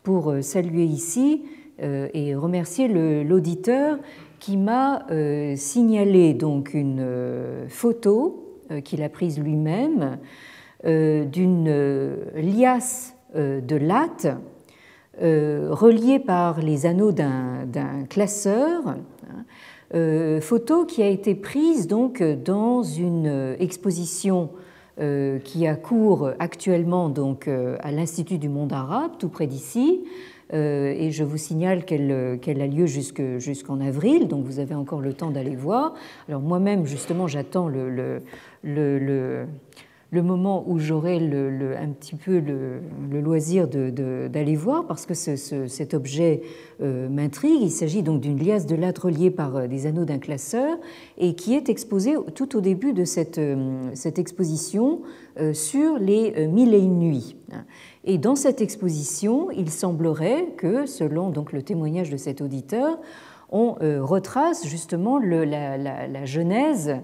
[0.02, 1.42] pour saluer ici
[1.80, 2.88] et remercier
[3.24, 3.98] l'auditeur
[4.38, 5.06] qui m'a
[5.56, 10.18] signalé donc une photo qu'il a prise lui-même
[10.84, 14.28] d'une euh, liasse euh, de lattes
[15.20, 17.66] reliée par les anneaux d'un
[18.08, 24.48] classeur, hein, photo qui a été prise donc dans une exposition
[24.96, 30.00] qui a cours actuellement donc à l'Institut du monde arabe, tout près d'ici,
[30.50, 35.30] et je vous signale qu'elle a lieu jusqu'en avril, donc vous avez encore le temps
[35.30, 35.92] d'aller voir.
[36.26, 37.90] Alors moi-même, justement, j'attends le,
[38.62, 39.46] le
[40.20, 42.82] moment où j'aurai le, un petit peu le,
[43.20, 46.42] loisir d'aller voir, parce que cet objet
[46.82, 47.62] euh, m'intrigue.
[47.62, 50.76] Il s'agit donc d'une liasse de lattes reliée par euh, des anneaux d'un classeur
[51.16, 55.00] et qui est exposée tout au début de cette, euh, exposition
[55.54, 57.36] sur les mille et une nuits.
[58.04, 63.00] Et dans cette exposition, il semblerait que, selon donc le témoignage de cet auditeur,
[63.50, 66.96] on retrace justement le, la, genèse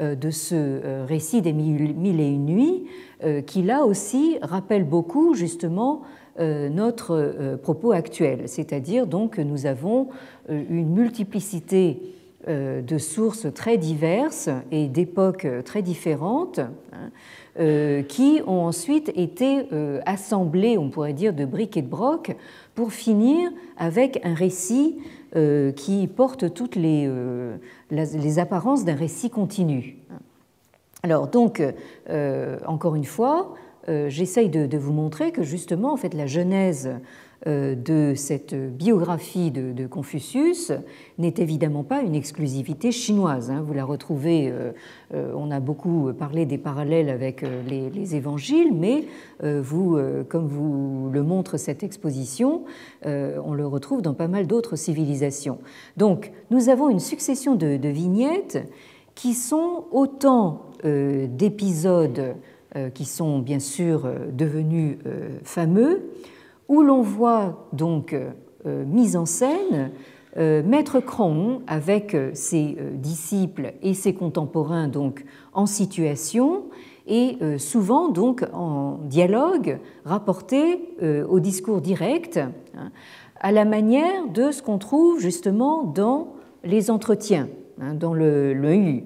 [0.00, 2.84] de ce euh, récit des mille et une nuits,
[3.22, 6.02] euh, qui là aussi rappelle beaucoup justement
[6.38, 10.08] notre propos actuel, c'est-à-dire donc que nous avons
[10.48, 12.00] une multiplicité
[12.46, 19.66] de sources très diverses et d'époques très différentes hein, qui ont ensuite été
[20.06, 22.34] assemblées, on pourrait dire, de briques et de brocs
[22.74, 24.96] pour finir avec un récit
[25.36, 27.56] euh, qui porte toutes les, euh,
[27.90, 29.98] les apparences d'un récit continu.
[31.02, 31.62] Alors donc,
[32.08, 33.54] euh, encore une fois,
[34.08, 36.98] j'essaye de, vous montrer que justement, en fait, la genèse euh,
[37.46, 40.72] de cette biographie de, Confucius
[41.18, 43.50] n'est évidemment pas une exclusivité chinoise.
[43.50, 43.62] Hein.
[43.66, 44.72] Vous la retrouvez, euh,
[45.14, 49.04] euh, on a beaucoup parlé des parallèles avec les, évangiles, mais
[49.42, 49.98] vous,
[50.28, 52.64] comme vous le montre cette exposition,
[53.04, 55.58] on le retrouve dans pas mal d'autres civilisations.
[55.96, 58.58] Donc, nous avons une succession de vignettes
[59.14, 62.34] qui sont autant d'épisodes
[62.94, 64.96] qui sont bien sûr devenus
[65.44, 66.10] fameux,
[66.70, 69.90] où l'on voit donc euh, mise en scène
[70.36, 76.66] Maître Krong, avec ses disciples et ses contemporains donc en situation,
[77.08, 80.94] et souvent donc en dialogue rapporté
[81.28, 82.92] au discours direct, hein,
[83.40, 87.48] à la manière de ce qu'on trouve justement dans les entretiens,
[87.80, 89.04] hein, dans le, U.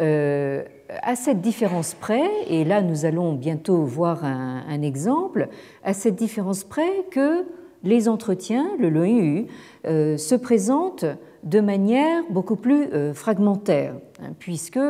[0.00, 0.64] Euh,
[1.02, 5.48] à cette différence près, et là nous allons bientôt voir un, exemple,
[5.84, 7.44] à cette différence près que
[7.84, 9.46] les entretiens, le LOU,
[9.86, 11.04] euh, se présentent
[11.44, 14.80] de manière beaucoup plus euh, fragmentaire, hein, puisque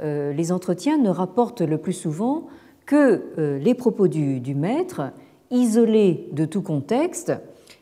[0.00, 2.48] les entretiens ne rapportent le plus souvent
[2.84, 5.10] que les propos du, maître,
[5.50, 7.32] isolés de tout contexte,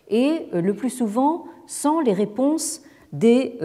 [0.08, 3.58] et le plus souvent sans les réponses des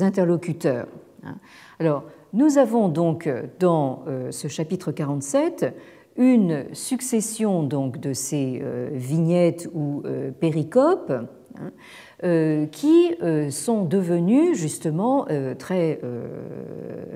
[0.00, 0.86] interlocuteurs.
[1.24, 1.34] Hein.
[1.80, 2.04] Alors,
[2.34, 5.72] nous avons donc dans euh, ce chapitre 47
[6.16, 13.10] une succession donc de ces euh, vignettes ou euh, péricopes hein, qui
[13.50, 15.26] sont devenues justement
[15.58, 16.00] très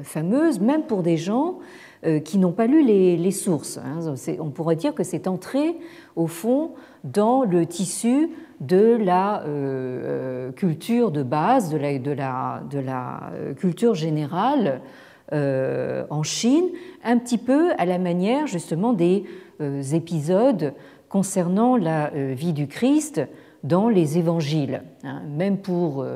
[0.03, 1.61] fameuses, même pour des gens
[2.25, 3.79] qui n'ont pas lu les, sources.
[3.79, 4.15] Hein.
[4.39, 5.77] On pourrait dire que c'est entré
[6.15, 6.73] au fond
[7.05, 8.29] dans le tissu
[8.61, 9.45] de la
[10.57, 14.83] culture de base, de la culture générale
[15.33, 16.69] euh, en Chine,
[17.05, 19.25] un petit peu à la manière justement des
[19.61, 20.73] euh, épisodes
[21.11, 23.21] concernant la euh, vie du Christ
[23.63, 24.83] dans les évangiles.
[25.05, 25.21] Hein.
[25.29, 26.07] Même pour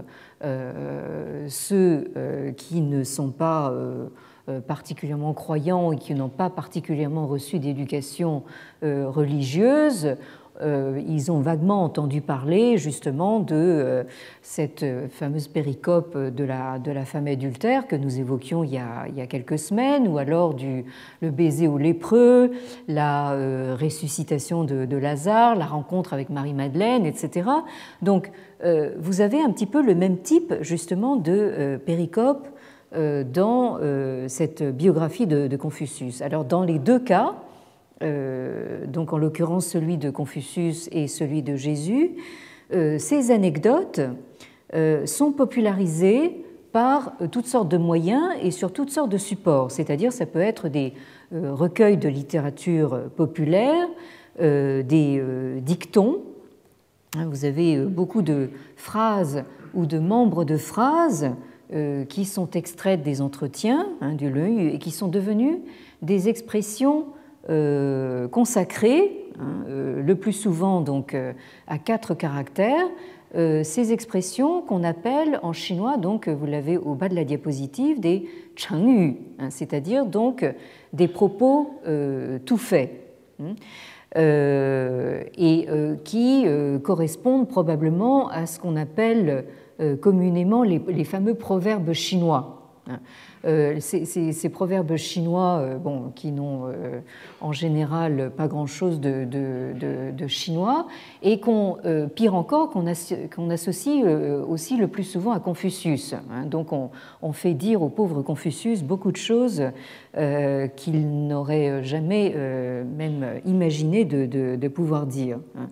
[1.48, 2.12] ceux
[2.56, 3.74] qui ne sont pas
[4.68, 8.44] particulièrement croyants et qui n'ont pas particulièrement reçu d'éducation
[8.80, 10.16] religieuse,
[10.60, 14.04] ils ont vaguement entendu parler justement de euh,
[14.42, 19.06] cette fameuse péricope de la, de la femme adultère que nous évoquions il y a,
[19.08, 20.84] il y a quelques semaines, ou alors du,
[21.20, 22.52] le baiser au lépreux,
[22.88, 27.48] la euh, ressuscitation de, Lazare, la rencontre avec Marie-Madeleine, etc.
[28.02, 28.30] Donc
[28.98, 32.46] vous avez un petit peu le même type justement de péricope
[32.94, 33.78] dans
[34.28, 36.22] cette biographie de, de Confucius.
[36.22, 37.34] Alors dans les deux cas,
[38.02, 42.12] euh, donc en l'occurrence celui de Confucius et celui de Jésus,
[42.72, 44.00] euh, ces anecdotes
[44.74, 50.10] euh, sont popularisées par toutes sortes de moyens et sur toutes sortes de supports, c'est-à-dire
[50.10, 50.94] ça peut être des
[51.32, 53.88] recueils de littérature populaire,
[54.38, 55.22] des
[55.60, 56.22] dictons,
[57.14, 61.32] hein, vous avez beaucoup de phrases ou de membres de phrases
[62.08, 65.58] qui sont extraites des entretiens hein, du l'œil et qui sont devenus
[66.00, 67.04] des expressions
[67.50, 71.32] euh, consacrés, hein, euh, le plus souvent donc euh,
[71.66, 72.86] à quatre caractères,
[73.34, 78.28] ces expressions qu'on appelle en chinois, donc vous l'avez au bas de la diapositive, des
[78.56, 80.44] chengyu, hein, c'est-à-dire donc
[80.92, 81.80] des propos
[82.44, 82.90] tout faits.
[83.40, 83.54] Hein,
[85.38, 85.66] et
[86.04, 86.44] qui
[86.82, 89.46] correspondent probablement à ce qu'on appelle
[90.02, 92.62] communément les, fameux proverbes chinois.
[93.44, 96.72] Euh, ces, proverbbes chinois, euh, bon, qui n'ont
[97.42, 100.86] en général pas grand-chose de, chinois,
[101.22, 101.76] et qu'on,
[102.14, 102.86] pire encore, qu'on,
[103.50, 104.04] associe
[104.48, 106.14] aussi le plus souvent à Confucius.
[106.14, 106.46] Hein.
[106.46, 109.62] Donc on, fait dire au pauvre Confucius beaucoup de choses
[110.76, 115.38] qu'il n'aurait jamais même imaginé de, pouvoir dire.
[115.58, 115.68] Hein.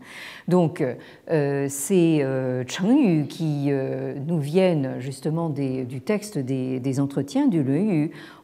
[0.49, 0.85] Donc
[1.29, 2.27] ces
[2.67, 3.71] Chengyu qui
[4.27, 7.61] nous viennent justement du texte des, entretiens du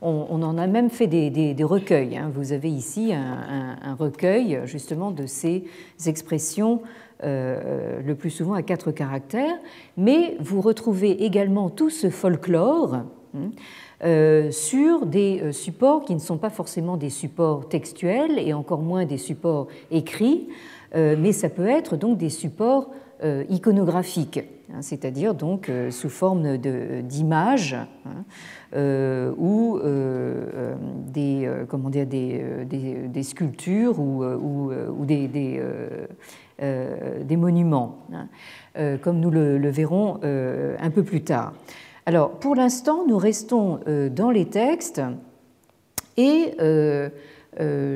[0.03, 2.17] on, en a même fait des, recueils.
[2.17, 2.31] Hein.
[2.35, 5.65] Vous avez ici un, recueil justement de ces
[6.07, 6.83] expressions
[7.25, 9.57] euh, le plus souvent à quatre caractères,
[9.97, 13.07] mais vous retrouvez également tout ce folklore hein,
[14.05, 18.83] euh, sur des euh, supports qui ne sont pas forcément des supports textuels et encore
[18.83, 20.49] moins des supports écrits,
[20.95, 22.89] mais ça peut être donc des supports
[23.49, 24.41] iconographiques,
[24.73, 27.77] hein, c'est-à-dire donc sous forme d'images.
[28.75, 30.75] Euh, ou euh, euh,
[31.07, 34.71] des, comment des, sculptures ou,
[35.05, 35.29] des,
[36.59, 41.55] des, monuments, hein, comme nous le, verrons un peu plus tard.
[42.07, 45.01] Alors, pour l'instant, nous restons dans les textes
[46.17, 46.55] et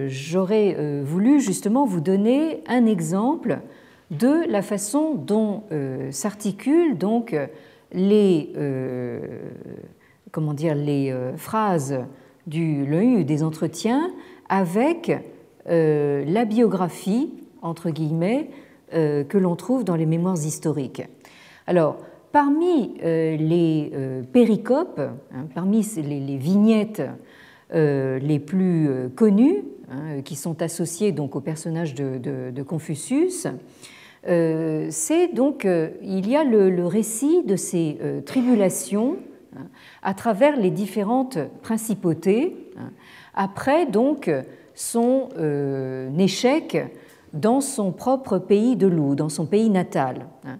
[0.08, 3.58] j'aurais voulu justement vous donner un exemple
[4.10, 5.64] de la façon dont
[6.10, 7.36] s'articulent donc
[7.92, 8.52] les
[10.30, 12.00] comment dire, les euh, phrases
[12.46, 14.10] du l'EU des entretiens
[14.48, 15.12] avec
[15.68, 17.30] euh, la biographie,
[17.62, 18.50] entre guillemets,
[18.94, 21.02] euh, que l'on trouve dans les mémoires historiques.
[21.66, 21.98] Alors,
[22.32, 23.92] parmi les
[24.32, 27.02] péricopes, hein, parmi les, vignettes
[27.72, 33.48] les plus connues, hein, qui sont associées donc au personnage de, Confucius,
[34.24, 35.66] c'est donc,
[36.02, 39.16] il y a le, récit de ces tribulations
[39.56, 39.66] hein,
[40.02, 42.90] à travers les différentes principautés, hein,
[43.34, 44.30] après donc
[44.74, 45.28] son
[46.18, 46.78] échec
[47.32, 50.26] dans son propre pays de loup, dans son pays natal.
[50.44, 50.58] Hein.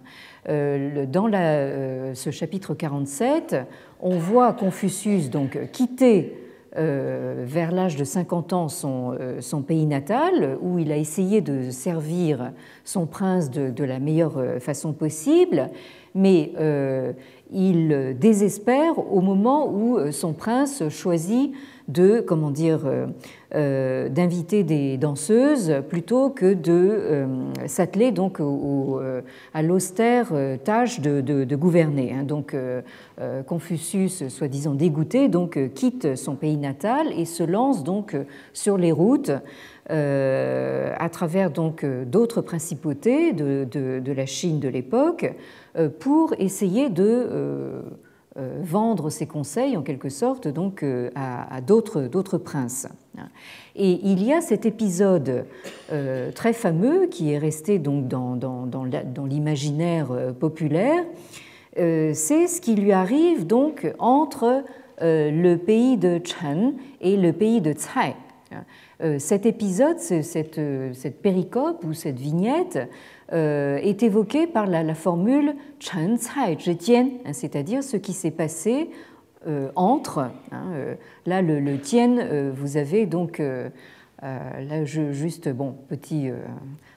[1.07, 1.29] Dans
[2.13, 3.57] ce chapitre 47,
[4.01, 10.57] on voit Confucius donc quitter euh, vers l'âge de 50 ans euh, son, pays natal,
[10.61, 12.53] où il a essayé de servir
[12.85, 15.69] son prince de, la meilleure euh, façon possible,
[16.15, 16.51] mais
[17.51, 21.53] il désespère au moment où son prince choisit
[21.91, 23.07] de comment dire euh,
[23.55, 27.27] euh, d'inviter des danseuses plutôt que de euh,
[27.67, 28.39] s'atteler donc
[29.53, 30.31] à l'austère
[30.63, 32.13] tâche de, gouverner.
[32.13, 32.23] Hein.
[32.23, 32.55] Donc
[33.47, 38.15] Confucius, soi-disant dégoûté, donc quitte son pays natal et se lance donc
[38.53, 39.31] sur les routes
[39.89, 45.33] à travers donc d'autres principautés de, la Chine de l'époque
[45.99, 47.83] pour essayer de
[48.37, 52.87] euh, vendre ses conseils en quelque sorte donc euh, à, d'autres princes.
[53.75, 55.43] Et il y a cet épisode
[55.91, 61.03] euh, très fameux qui est resté donc dans, dans, l'imaginaire populaire,
[61.75, 64.63] c'est ce qui lui arrive donc entre
[65.01, 68.15] le pays de Chen et le pays de Tsai.
[69.19, 70.59] Cet épisode, cette,
[70.93, 72.79] cette péricope ou cette vignette
[73.33, 78.89] euh, est évoqué par la, formule Chen Cai hein, c'est-à-dire ce qui s'est passé
[79.47, 80.31] euh, entre.
[80.51, 83.41] Hein, euh, là, le, le Tien, vous avez donc
[84.21, 86.29] là, juste bon petit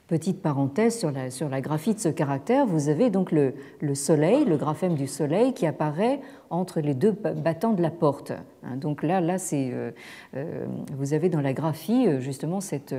[0.07, 3.95] Petite parenthèse sur la, sur la graphie de ce caractère, vous avez donc le, le,
[3.95, 6.19] soleil, le graphème du soleil qui apparaît
[6.51, 8.31] entre les deux battants de la porte.
[8.63, 9.89] Hein, donc là, là c'est, euh,
[10.35, 12.93] euh, vous avez dans la graphie euh, justement cette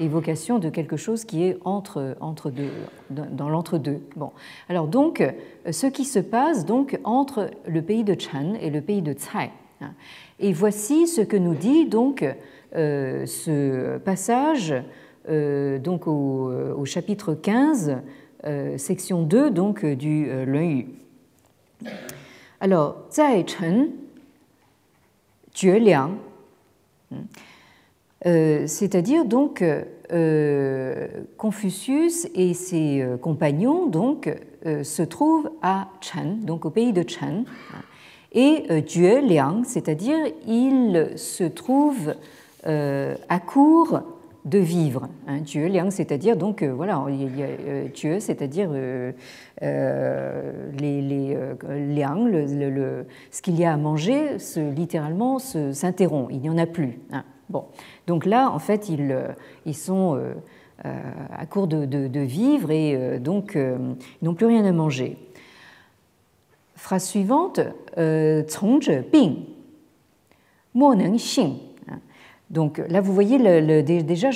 [0.00, 2.70] évocation de quelque chose qui est entre, entre deux,
[3.10, 4.00] dans l'entre-deux.
[4.16, 4.30] Bon.
[4.70, 5.22] Alors donc,
[5.70, 9.50] ce qui se passe donc entre le pays de Chan et le pays de Tsai.
[9.82, 9.90] Hein.
[10.40, 12.24] Et voici ce que nous dit donc
[12.72, 14.74] ce passage
[15.28, 17.96] donc euh, au, chapitre 15,
[18.44, 20.86] euh, section 2 donc, du Yu.
[22.60, 23.88] Alors, Zai Chen,
[25.54, 26.12] Jue Liang,
[28.24, 29.62] c'est-à-dire donc
[31.36, 37.44] Confucius et ses compagnons donc se trouvent à Chen, donc au pays de Chen,
[38.32, 42.14] et Jue Liang, c'est-à-dire il se trouve
[42.64, 44.00] à court
[44.46, 45.08] de vivre.
[45.26, 49.12] Hein, Dieu, Liang, c'est-à-dire, donc, euh, voilà, il y euh, Dieu, c'est-à-dire euh,
[49.62, 51.54] euh, les, les euh,
[51.92, 56.66] Liang, le, ce qu'il y a à manger, se, littéralement, s'interrompt, il n'y en a
[56.66, 57.00] plus.
[57.12, 57.24] Hein.
[57.50, 57.64] Bon.
[58.06, 59.16] Donc là, en fait, ils,
[59.66, 60.20] ils sont
[60.82, 65.16] à court de, de, vivre et donc ils n'ont plus rien à manger.
[66.74, 67.60] Phrase suivante,
[69.12, 69.36] Bing,
[72.50, 73.38] donc là, vous voyez,
[74.02, 74.30] déjà,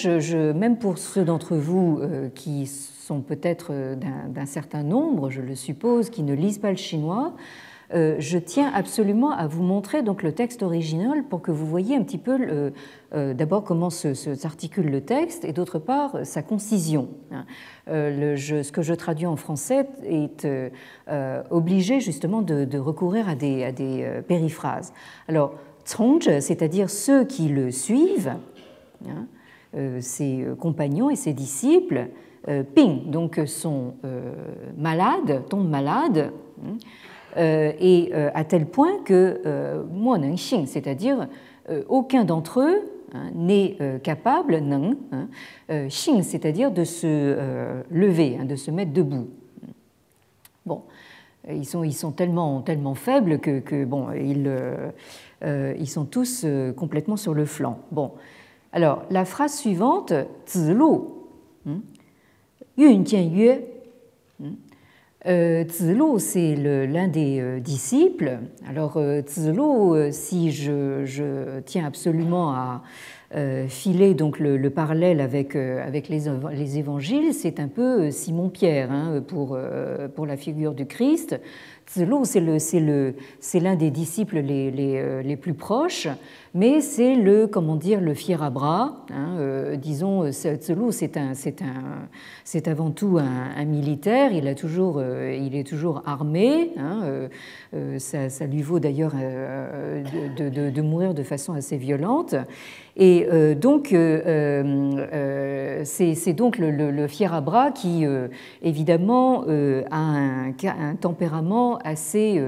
[0.53, 5.55] même pour ceux d'entre vous euh, qui sont peut-être euh, d'un certain nombre, je le
[5.55, 7.35] suppose, qui ne lisent pas le chinois,
[7.93, 11.97] euh, je tiens absolument à vous montrer donc le texte original pour que vous voyez
[11.97, 12.73] un petit peu
[13.13, 17.09] d'abord comment s'articule le texte et d'autre part sa concision.
[17.33, 17.45] Hein.
[17.89, 20.47] ce que je traduis en français est
[21.51, 24.93] obligé justement de, recourir à des, à des périphrases.
[25.27, 25.55] Alors,
[26.41, 28.37] c'est-à-dire ceux qui le suivent,
[29.09, 29.27] hein,
[29.77, 32.09] euh, ses compagnons et ses disciples,
[32.49, 34.33] euh, ping, donc sont euh,
[34.77, 36.33] malades, tombent malades,
[36.65, 36.77] hein,
[37.37, 39.41] et à tel point que
[40.35, 41.29] xing, c'est-à-dire
[41.89, 42.81] aucun d'entre eux
[43.15, 44.97] hein, n'est capable, non,
[45.71, 49.29] xing, c'est-à-dire de se lever, de se mettre debout.
[50.67, 50.83] Bon,
[51.49, 54.51] ils sont, tellement, tellement faibles que, que bon, ils
[55.43, 57.79] ils sont tous euh, complètement sur le flanc.
[57.91, 58.13] Bon,
[58.73, 60.13] alors la phrase suivante,
[60.47, 61.01] Zilu,
[61.65, 61.81] hmm,
[62.77, 63.53] Yun Jian Yue.
[64.39, 64.51] Hmm,
[65.27, 68.39] euh, Zilu, c'est l'un des disciples.
[68.67, 72.83] Alors, Zilu, si je, je, tiens absolument à
[73.69, 76.23] filer donc le, parallèle avec, avec les,
[76.53, 79.59] les évangiles, c'est un peu Simon-Pierre hein, pour,
[80.15, 81.39] pour la figure du Christ.
[81.93, 82.25] Zelu,
[83.41, 86.07] c'est l'un des disciples les, les, euh, les, plus proches,
[86.55, 89.05] mais c'est le, comment dire, le fier à bras.
[89.11, 91.33] Hein, euh, disons, Zelu, c'est un,
[92.45, 94.33] c'est avant tout un, militaire.
[94.33, 96.71] Il a toujours, euh, il est toujours armé.
[96.79, 97.29] Hein,
[97.99, 102.37] ça, lui vaut d'ailleurs de, mourir de façon assez violente.
[102.97, 104.21] Et euh, donc, euh,
[105.13, 108.05] euh, c'est donc le, le, Fierabra qui,
[108.63, 109.45] évidemment,
[109.91, 112.43] a un, tempérament assez,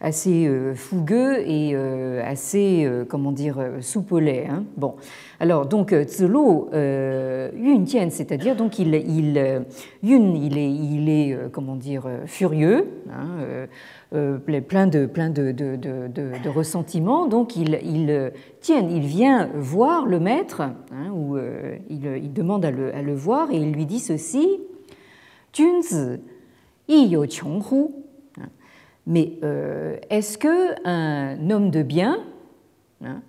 [0.00, 1.74] assez fougueux et
[2.22, 4.46] assez, comment dire, soupolé.
[4.50, 4.64] Hein.
[4.76, 4.94] Bon,
[5.40, 9.64] alors donc Zelo Yun Tian, c'est-à-dire donc il, il,
[10.02, 12.86] Yun, il est, il est, comment dire, furieux.
[13.10, 13.66] Hein,
[14.14, 17.26] euh, plein de, plein de, de, de ressentiments.
[17.26, 18.32] Donc il, il,
[18.62, 23.14] tient, il vient voir le maître, hein, euh, il, il, demande à le, à le,
[23.14, 24.60] voir, et il lui dit ceci
[25.52, 26.20] Junzi
[26.88, 27.26] yi hu.
[29.08, 32.20] Mais euh, est-ce que un homme de bien,
[33.02, 33.20] hein,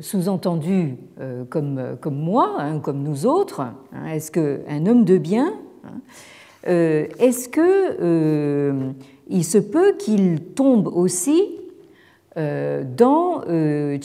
[0.00, 0.96] sous-entendu
[1.48, 3.74] comme, comme moi, hein, comme nous autres, hein,
[4.12, 5.54] est-ce qu'un homme de bien,
[6.64, 8.92] est-ce que
[9.28, 11.42] il se peut qu'il tombe aussi
[12.38, 13.98] euh, dans, euh,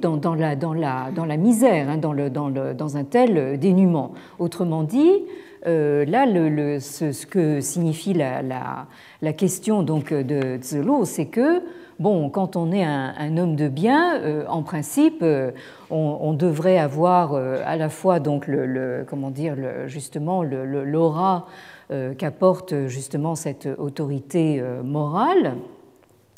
[0.00, 4.12] dans, la, dans, la, dans la misère, dans, le, dans, le, dans, un tel dénuement?
[4.38, 8.86] Autrement dit, euh, là, le, ce, que signifie la,
[9.36, 11.62] question donc de Zelo, c'est que
[11.98, 15.24] bon, quand on est un, homme de bien, euh, en principe,
[15.90, 19.56] on, devrait avoir à la fois donc le, comment dire
[19.86, 21.46] justement l'aura
[21.92, 25.56] euh, qu'apporte justement cette autorité euh, morale.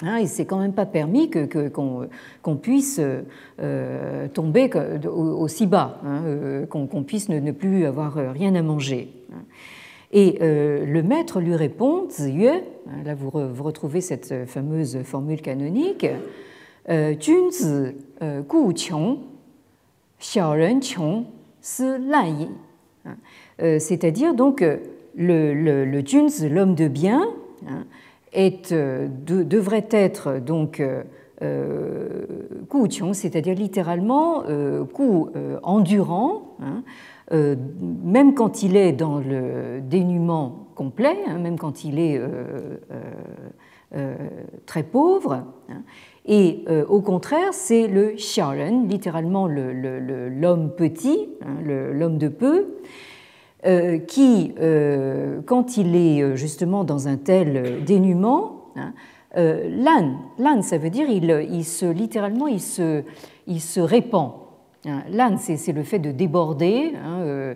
[0.03, 3.01] Hein, il s'est quand même pas permis qu'on puisse
[3.61, 4.69] euh, tomber
[5.07, 9.09] aussi bas, hein, qu'on puisse ne, plus avoir rien à manger.
[10.11, 16.07] Et le maître lui répond, Ziyue, hein, là vous, retrouvez cette fameuse formule canonique,
[16.89, 19.19] Junzi gu qiong,
[20.19, 21.25] xiao qiong,
[21.61, 22.49] si lan
[23.79, 27.23] C'est-à-dire donc le, le, le l'homme de bien,
[27.69, 27.85] hein,
[28.73, 31.03] euh, devrait être donc euh,
[31.43, 32.09] euh
[33.13, 34.85] c'est-à-dire littéralement euh
[35.63, 36.83] endurant, hein,
[37.31, 42.21] même quand il est dans le dénuement complet, hein, même quand il est
[44.67, 45.45] très pauvre.
[45.69, 45.83] Hein.
[46.27, 51.29] et au contraire, c'est le xiaoren, littéralement l'homme petit,
[51.65, 52.67] l'homme de peu,
[54.07, 58.93] qui, euh, quand il est euh, justement dans un tel dénuement, hein,
[59.37, 63.03] l'âne, ça veut dire il, se, littéralement, il se,
[63.47, 64.33] il se répand.
[64.87, 65.03] Hein.
[65.09, 66.93] L'âne, c'est le fait de déborder.
[67.03, 67.55] Hein,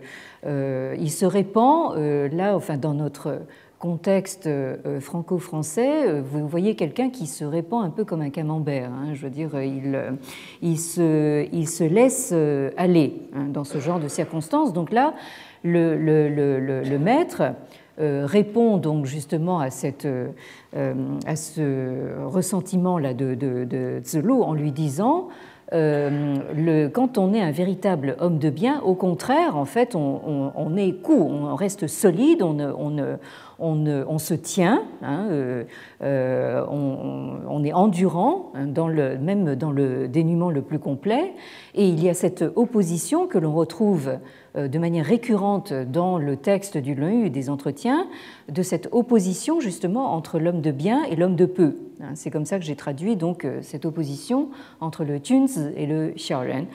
[0.98, 3.42] il se répand, là, enfin, dans notre
[3.78, 4.48] contexte
[4.98, 8.90] franco-français, vous voyez quelqu'un qui se répand un peu comme un camembert.
[9.12, 10.16] je veux dire, il,
[10.62, 12.34] il, se, il se laisse
[12.76, 14.72] aller dans ce genre de circonstances.
[14.72, 15.14] Donc là,
[15.72, 17.42] le, maître
[18.00, 20.32] euh, répond donc justement à, cette, euh,
[21.26, 25.28] à ce ressentiment-là de, de, Zelo en lui disant
[25.72, 30.92] euh, quand on est un véritable homme de bien, au contraire, en fait, on, est
[31.02, 33.18] court, on reste solide, on, on,
[33.58, 35.64] on se tient, hein, euh,
[36.02, 38.66] euh, on, est endurant, hein,
[39.20, 41.32] même dans le dénuement le plus complet,
[41.74, 44.18] et il y a cette opposition que l'on retrouve
[44.56, 48.06] de manière récurrente dans le texte du Lun et des entretiens,
[48.48, 51.74] de cette opposition justement entre l'homme de bien et l'homme de peu.
[52.00, 54.48] Hein, c'est comme ça que j'ai traduit donc euh, cette opposition
[54.80, 56.66] entre le Tuns et le Xiaoren.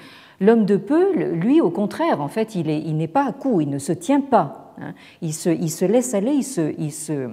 [0.42, 3.78] L'homme de peu, lui, au contraire, en fait, il n'est pas à coup, il ne
[3.78, 4.63] se tient pas.
[4.80, 4.94] Hein.
[5.22, 6.44] Il, se, laisse aller, il
[6.92, 7.30] se,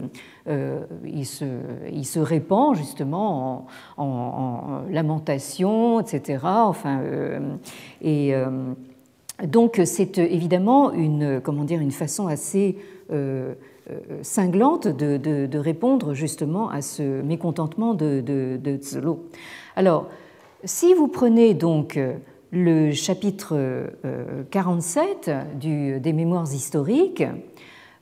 [0.49, 3.67] euh, répand justement
[3.97, 6.39] en, en, lamentation, etc.
[6.45, 7.41] Enfin, euh,
[8.03, 8.33] et
[9.47, 12.77] donc c'est évidemment une, comment dire, une façon assez
[13.91, 18.81] euh, cinglante de, répondre justement à ce mécontentement de, de,
[19.75, 20.09] Alors,
[20.65, 22.15] si vous prenez donc euh,
[22.53, 23.91] le chapitre
[24.51, 25.31] 47
[25.65, 27.25] euh, des mémoires historiques,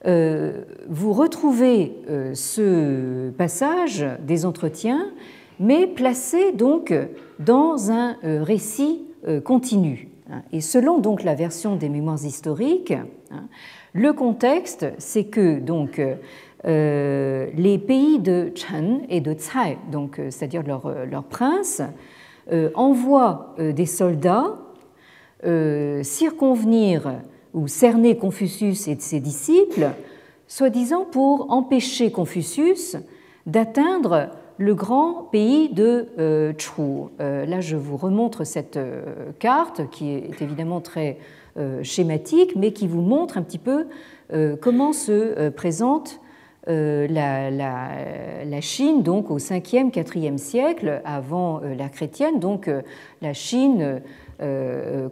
[0.05, 1.93] vous retrouvez
[2.33, 5.11] ce passage des entretiens,
[5.59, 6.95] mais placé donc
[7.41, 9.03] dans un récit
[9.45, 10.09] continu.
[10.53, 13.49] Et selon donc la version des mémoires historiques, hein,
[13.93, 16.01] le contexte, c'est que donc
[16.65, 21.83] euh, les pays de Chen et de Tsai, donc euh, c'est-à-dire leurs leur euh, princes,
[22.75, 24.57] envoient des soldats
[26.03, 27.21] circonvenir
[27.55, 29.91] ou cerner Confucius et ses disciples,
[30.47, 32.97] soi-disant pour empêcher Confucius
[33.47, 36.07] d'atteindre le grand pays de
[36.59, 36.83] Chu.
[37.19, 38.79] là, je vous remontre cette
[39.39, 41.19] carte qui est évidemment très
[41.59, 43.87] euh, schématique, mais qui vous montre un petit peu
[44.33, 46.21] euh, comment se euh, présente
[46.69, 52.39] la, la, Chine donc au 5e, 4e siècle avant l'ère chrétienne.
[52.39, 52.71] Donc
[53.23, 54.01] la Chine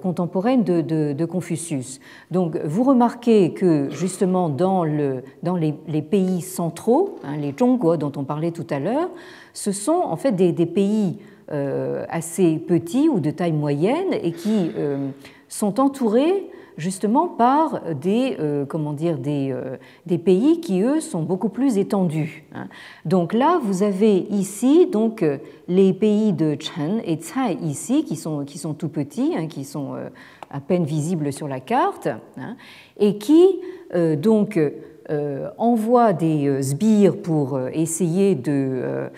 [0.03, 2.01] contemporaine de, Confucius.
[2.31, 8.13] Donc vous remarquez que justement dans, le, dans les, pays centraux, hein, les Zhongguo dont
[8.17, 9.09] on parlait tout à l'heure,
[9.53, 14.73] ce sont en fait des, pays assez petits ou de taille moyenne et qui
[15.49, 21.23] sont entourés justement par des, euh, comment dire, des, euh, des, pays qui, eux, sont
[21.23, 22.45] beaucoup plus étendus.
[22.55, 22.69] Hein.
[23.05, 28.17] Donc là, vous avez ici donc, euh, les pays de Chen et Tsai ici, qui
[28.17, 29.95] sont, qui sont tout petits, hein, qui sont
[30.51, 32.09] à peine visibles sur la carte,
[32.39, 32.57] hein,
[32.99, 33.61] et qui
[34.25, 34.59] donc
[35.59, 39.09] envoient des sbires pour essayer de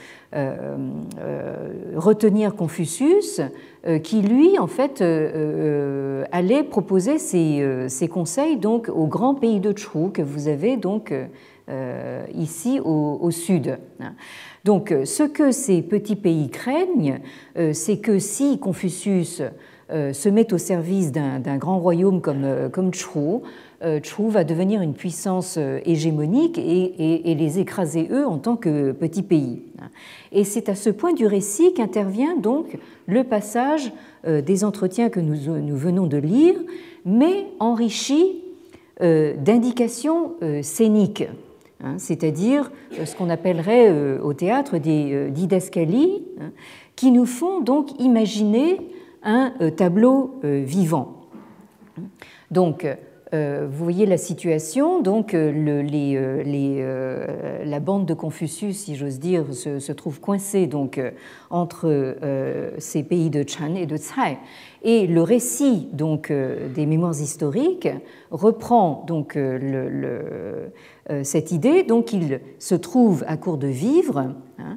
[1.97, 3.41] retenir Confucius
[3.87, 9.61] euh, qui lui, en fait, euh, euh, allait proposer ses, conseils donc au grand pays
[9.61, 11.15] de Chu que vous avez donc
[12.35, 13.79] ici au, sud.
[14.65, 17.21] Donc, ce que ces petits pays craignent,
[17.73, 19.43] c'est que si Confucius
[19.91, 22.91] se met au service d'un grand royaume comme, comme
[24.03, 29.63] Chu va devenir une puissance hégémonique et, les écraser eux en tant que petit pays.
[30.33, 33.93] Et c'est à ce point du récit qu'intervient donc le passage
[34.27, 36.55] euh, des entretiens que nous, venons de lire,
[37.05, 38.43] mais enrichi
[39.01, 41.29] euh, d'indications euh, scéniques,
[41.83, 46.51] hein, c'est-à-dire ce qu'on appellerait au théâtre des didascalies, hein,
[46.97, 48.81] qui nous font donc imaginer
[49.23, 51.19] un tableau vivant.
[52.51, 52.95] Donc, euh,
[53.33, 59.93] vous voyez la situation, donc euh, euh, la bande de Confucius, si j'ose dire, se,
[59.93, 61.01] trouve coincée donc
[61.51, 62.17] entre
[62.79, 64.39] ces pays de Chan et de Tsai.
[64.83, 67.89] Et le récit donc des mémoires historiques
[68.31, 69.39] reprend donc
[71.23, 71.83] cette idée.
[71.83, 74.35] Donc il se trouve à court de vivre.
[74.59, 74.75] Hein, euh,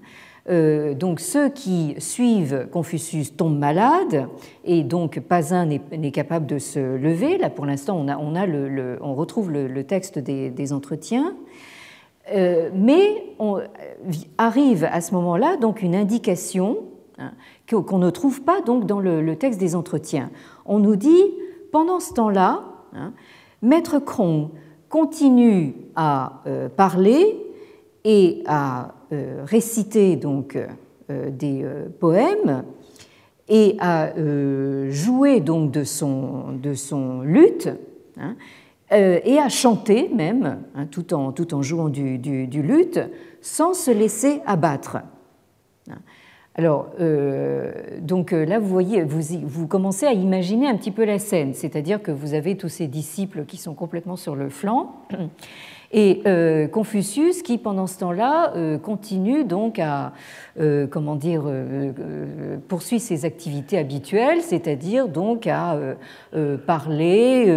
[0.48, 4.28] donc ceux qui suivent Confucius tombent malades
[4.64, 7.38] et donc pas un n'est capable de se lever.
[7.38, 11.36] Là pour l'instant on, a, on, a le, on retrouve le, texte des, entretiens.
[12.34, 13.62] Euh, mais on,
[14.38, 16.78] arrive à ce moment-là donc une indication
[17.18, 17.32] hein,
[17.70, 20.30] qu'on ne trouve pas donc dans le, texte des entretiens.
[20.66, 21.24] On nous dit
[21.72, 22.64] pendant ce temps-là,
[22.94, 23.14] hein,
[23.62, 24.52] Maître Cron
[24.90, 27.38] continue à euh, parler
[28.04, 28.92] et à euh,
[29.44, 30.58] réciter donc
[31.10, 32.64] euh, des euh, poèmes
[33.50, 34.14] et à
[34.90, 37.70] jouer donc de son, de son luth
[38.18, 38.36] hein,
[38.90, 43.00] et à chanter même, hein, tout, en, tout en jouant du, du, du luth,
[43.42, 45.00] sans se laisser abattre.
[46.56, 46.90] Alors,
[48.02, 52.12] donc là, vous voyez, vous, commencez à imaginer un petit peu la scène, c'est-à-dire que
[52.12, 54.96] vous avez tous ces disciples qui sont complètement sur le flanc,
[55.94, 60.14] et euh, Confucius, qui pendant ce temps-là euh, continue donc à,
[60.60, 61.44] euh, comment dire,
[62.68, 65.78] poursuit ses activités habituelles, c'est-à-dire donc à
[66.66, 67.56] parler,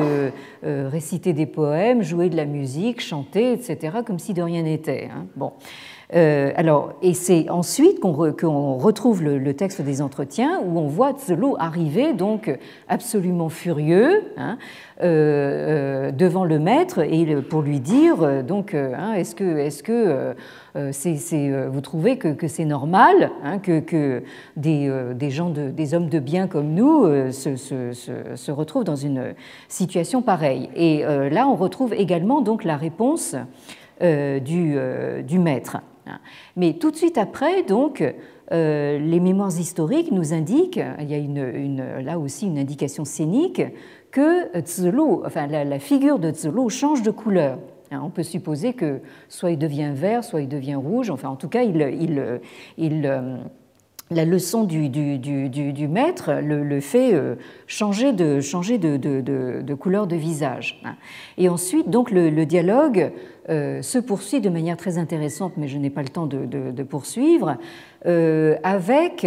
[0.63, 5.09] réciter des poèmes, jouer de la musique, chanter, etc., comme si de rien n'était.
[5.13, 5.27] Hein.
[5.37, 5.53] Bon.
[6.13, 8.13] Euh, alors, et c'est ensuite qu'on
[8.77, 12.57] retrouve le, texte des entretiens où on voit Tzelo arriver, donc
[12.89, 14.59] absolument furieux, hein,
[15.01, 19.83] euh, euh, devant le maître et pour lui dire donc, hein, est-ce que, est -ce
[19.83, 24.23] que vous trouvez que, c'est normal hein, que,
[24.57, 29.35] des, gens des hommes de bien comme nous se, se, retrouvent dans une
[29.69, 30.69] situation pareille?
[30.75, 33.37] Et là, on retrouve également donc la réponse
[34.01, 34.77] du,
[35.25, 35.79] du maître.
[36.07, 36.19] Hein.
[36.57, 38.03] Mais tout de suite après, donc,
[38.53, 43.63] euh, les mémoires historiques nous indiquent, il y a là aussi une indication scénique,
[44.11, 47.59] que enfin, la, figure de Zulu change de couleur.
[47.91, 48.01] Hein.
[48.05, 51.49] On peut supposer que soit il devient vert, soit il devient rouge, enfin en tout
[51.49, 52.41] cas, il, il,
[52.79, 53.39] il euh,
[54.11, 57.37] la leçon du, du, du, maître le, fait euh,
[57.67, 60.81] changer, de, changer de, de, couleur de visage.
[60.85, 60.97] Hein.
[61.39, 63.13] Et ensuite, donc, le, dialogue
[63.49, 67.57] euh, se poursuit de manière très intéressante, mais je n'ai pas le temps de, poursuivre,
[68.07, 69.27] euh, avec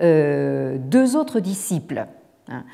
[0.00, 2.06] deux autres disciples.
[2.48, 2.64] Hein.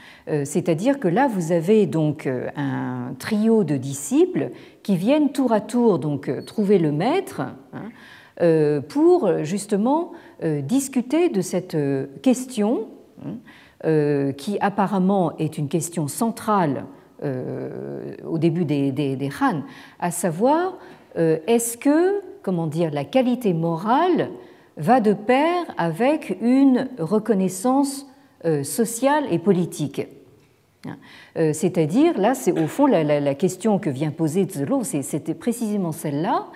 [0.44, 2.26] C'est-à-dire que là, vous avez donc
[2.56, 4.50] un trio de disciples
[4.82, 7.42] qui viennent tour à tour donc trouver le maître
[7.74, 10.12] hein, pour justement
[10.62, 12.86] discuter de cette euh, question
[13.24, 13.34] hein,
[13.84, 16.84] euh, qui apparemment est une question centrale
[18.24, 19.62] au début des, des, Han,
[19.98, 20.78] à savoir
[21.16, 24.30] est-ce que comment dire, la qualité morale
[24.76, 28.06] va de pair avec une reconnaissance
[28.62, 30.06] sociale et politique.
[30.86, 30.96] Hein.
[31.52, 36.46] C'est-à-dire, là, c'est au fond la, question que vient poser Zelo, c'était précisément celle-là.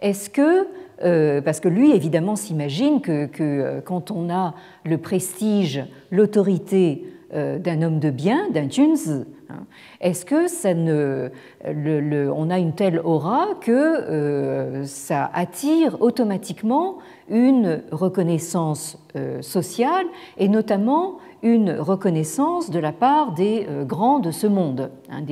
[0.00, 0.66] Est-ce que euh,
[1.00, 8.00] parce que lui, évidemment, s'imagine que, euh, quand on a le prestige, l'autorité d'un homme
[8.00, 9.22] de bien, d'un junzi.
[9.48, 9.64] Hein.
[10.00, 11.30] Est-ce que ça ne,
[11.64, 16.98] on a une telle aura que ça attire automatiquement
[17.28, 18.98] une reconnaissance
[19.42, 20.06] sociale
[20.38, 25.22] et notamment une reconnaissance de la part des grands de ce monde, hein,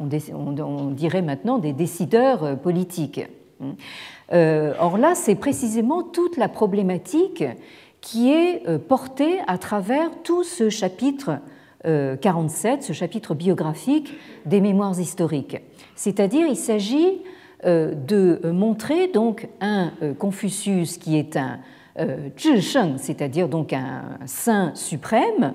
[0.00, 3.28] on, dirait maintenant des décideurs politiques.
[4.30, 7.44] Or là, c'est précisément toute la problématique
[8.00, 11.38] qui est euh, porté à travers tout ce chapitre
[11.84, 14.12] 47, euh, ce chapitre biographique
[14.46, 15.58] des mémoires historiques.
[15.94, 17.22] C'est-à-dire, il s'agit
[17.64, 21.58] euh, de montrer donc un Confucius qui est un
[22.38, 25.52] Zhisheng, c'est-à-dire donc un saint suprême,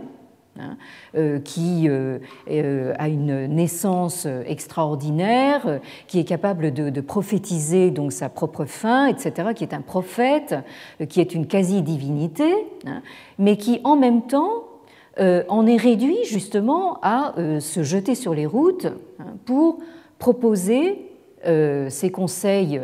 [0.60, 0.78] Hein,
[1.16, 8.30] euh, qui euh, euh, a une naissance extraordinaire, qui est capable de, prophétiser donc sa
[8.30, 10.54] propre fin, etc., qui est un prophète,
[11.10, 12.54] qui est une quasi-divinité,
[12.86, 13.02] hein,
[13.40, 14.66] mais qui en même temps
[15.18, 18.88] en est réduit justement à se jeter sur les routes
[19.20, 19.80] hein, pour
[20.20, 21.10] proposer
[21.44, 22.80] ses conseils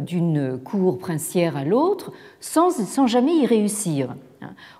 [0.00, 4.14] d'une cour princière à l'autre sans, sans jamais y réussir.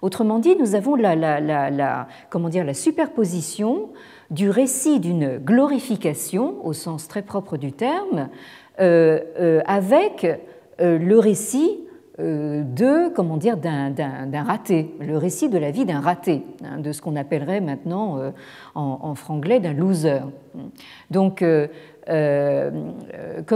[0.03, 3.91] Autrement dit, nous avons la, comment dire, la superposition
[4.31, 8.29] du récit d'une glorification, au sens très propre du terme,
[8.81, 10.27] euh, euh, avec
[10.81, 11.79] euh, le récit
[12.19, 17.01] de comment dire d'un raté, le récit de la vie d'un raté, hein, de ce
[17.01, 18.19] qu'on appellerait maintenant
[18.75, 20.21] en, franglais d'un loser.
[21.11, 21.69] Donc, comme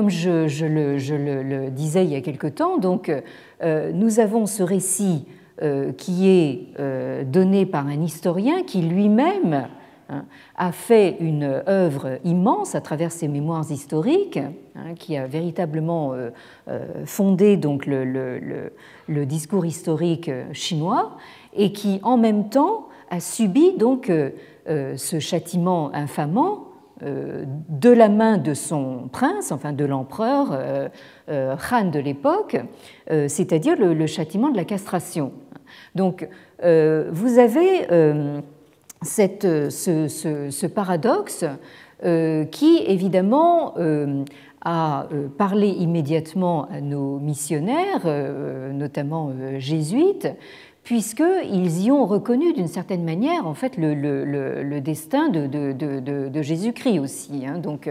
[0.09, 3.12] je, le, disais il y a quelque temps, donc
[3.62, 5.26] nous avons ce récit
[5.96, 9.68] qui est euh, donné par un historien qui lui-même
[10.09, 10.24] hein,
[10.57, 14.38] a fait une œuvre immense à travers ses mémoires historiques,
[14.74, 16.30] hein, qui a véritablement euh,
[17.05, 18.72] fondé donc le,
[19.26, 21.16] discours historique chinois,
[21.55, 24.11] et qui en même temps a subi donc
[24.66, 30.59] ce châtiment infamant de la main de son prince, enfin de l'empereur
[31.28, 32.57] Han de l'époque,
[33.09, 35.32] c'est-à-dire le, châtiment de la castration.
[35.95, 36.28] Donc,
[36.62, 38.40] euh, vous avez euh,
[39.03, 41.45] ce, paradoxe
[42.05, 43.74] euh, qui, évidemment,
[44.64, 48.07] a parlé immédiatement à nos missionnaires,
[48.72, 50.28] notamment jésuites,
[50.85, 57.59] puisqu'ils y ont reconnu d'une certaine manière en fait le, destin de, Jésus-Christ aussi, hein.
[57.59, 57.91] donc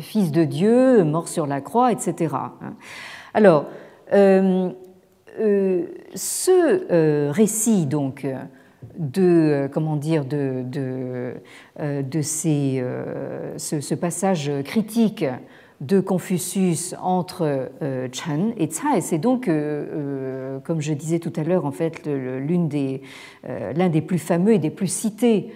[0.00, 2.34] fils de Dieu, mort sur la croix, etc.
[2.34, 2.74] Hein.
[3.34, 3.66] Alors,
[5.38, 5.82] euh,
[6.14, 8.26] ce euh, récit donc
[8.98, 12.82] de euh, comment dire de, de, ces,
[13.58, 15.26] ce, passage critique
[15.80, 17.68] de Confucius entre
[18.12, 19.00] Chen et Tsai.
[19.00, 19.50] C'est donc,
[20.64, 23.02] comme je disais tout à l'heure, en fait, des,
[23.44, 25.52] l'un des plus fameux et des plus cités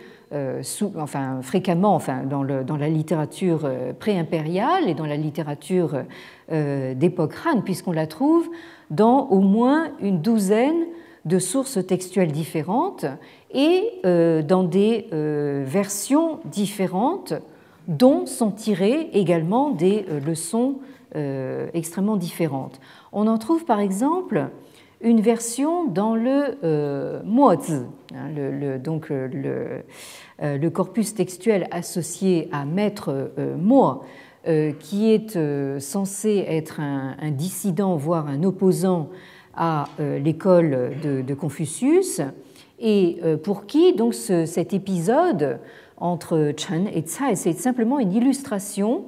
[0.96, 3.68] enfin, fréquemment enfin, dans, le, dans la littérature
[3.98, 6.02] pré-impériale et dans la littérature
[6.50, 8.48] d'époque Han, puisqu'on la trouve
[8.90, 10.84] dans au moins une douzaine
[11.24, 13.06] de sources textuelles différentes
[13.52, 17.34] et euh, dans des euh, versions différentes
[17.88, 20.76] dont sont tirées également des euh, leçons
[21.74, 22.80] extrêmement différentes.
[23.10, 24.46] On en trouve par exemple
[25.00, 29.82] une version dans le euh, hein, le, donc le,
[30.40, 34.02] le, corpus textuel associé à maître Mo,
[34.48, 39.10] euh, qui est euh, censé être un, dissident, voire un opposant
[39.54, 42.22] à euh, l'école de, Confucius,
[42.78, 45.58] et pour qui donc cet épisode
[46.00, 49.04] entre Chen et Tsai, c'est simplement une illustration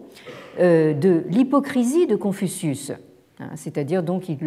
[0.59, 2.93] de l'hypocrisie de Confucius.
[3.40, 4.38] Hein, c'est-à-dire donc il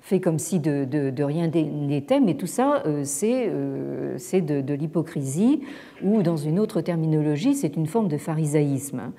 [0.00, 5.60] fait comme si de, rien n'était, mais tout ça c'est de, de l'hypocrisie
[6.02, 9.12] ou dans une autre terminologie c'est une forme de pharisaïsme.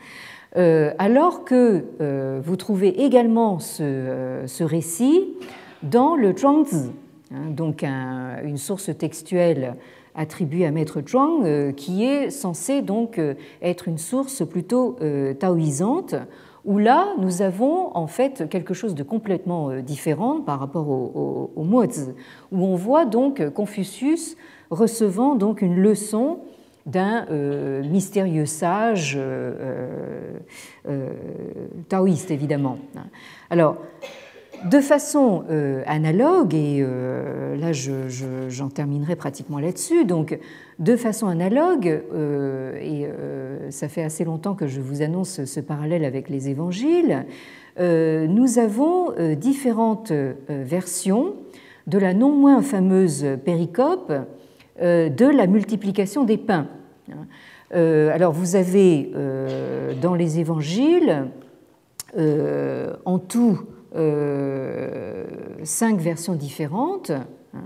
[0.56, 5.34] Euh, alors que euh, vous trouvez également ce, euh, récit
[5.84, 6.92] dans le Zhuangzi,
[7.32, 9.76] hein, donc une source textuelle
[10.18, 13.22] attribuée à Maître Zhuang, qui est censée donc
[13.62, 14.98] être une source plutôt
[15.40, 16.16] taoïsante,
[16.66, 21.64] où là nous avons en fait quelque chose de complètement différent par rapport au, au,
[21.64, 24.36] où on voit donc Confucius
[24.70, 26.40] recevant donc une leçon
[26.88, 30.32] d'un euh, mystérieux sage euh,
[30.88, 31.10] euh,
[31.90, 32.80] taoïste, évidemment.
[33.50, 33.78] Alors,
[34.66, 35.44] de façon
[35.86, 36.86] analogue, et
[37.60, 40.38] là j'en terminerai pratiquement là-dessus, donc
[40.80, 42.02] de façon analogue,
[42.82, 43.08] et
[43.70, 47.26] ça fait assez longtemps que je vous annonce ce parallèle avec les évangiles,
[47.80, 50.12] nous avons différentes
[50.50, 51.36] versions
[51.86, 54.12] de la non moins fameuse péricope
[54.82, 56.68] de la multiplication des pains.
[57.72, 59.12] Alors vous avez
[60.02, 61.28] dans les évangiles
[62.18, 63.60] en tout
[65.64, 67.12] cinq versions différentes.
[67.54, 67.64] Hein,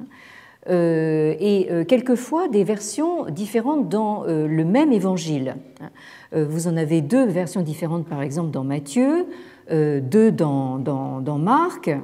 [0.69, 5.55] euh, et euh, quelquefois des versions différentes dans euh, le même évangile.
[6.33, 9.25] Vous en avez deux versions différentes, par exemple, dans Matthieu,
[9.69, 11.99] deux dans, dans, Marc, hein,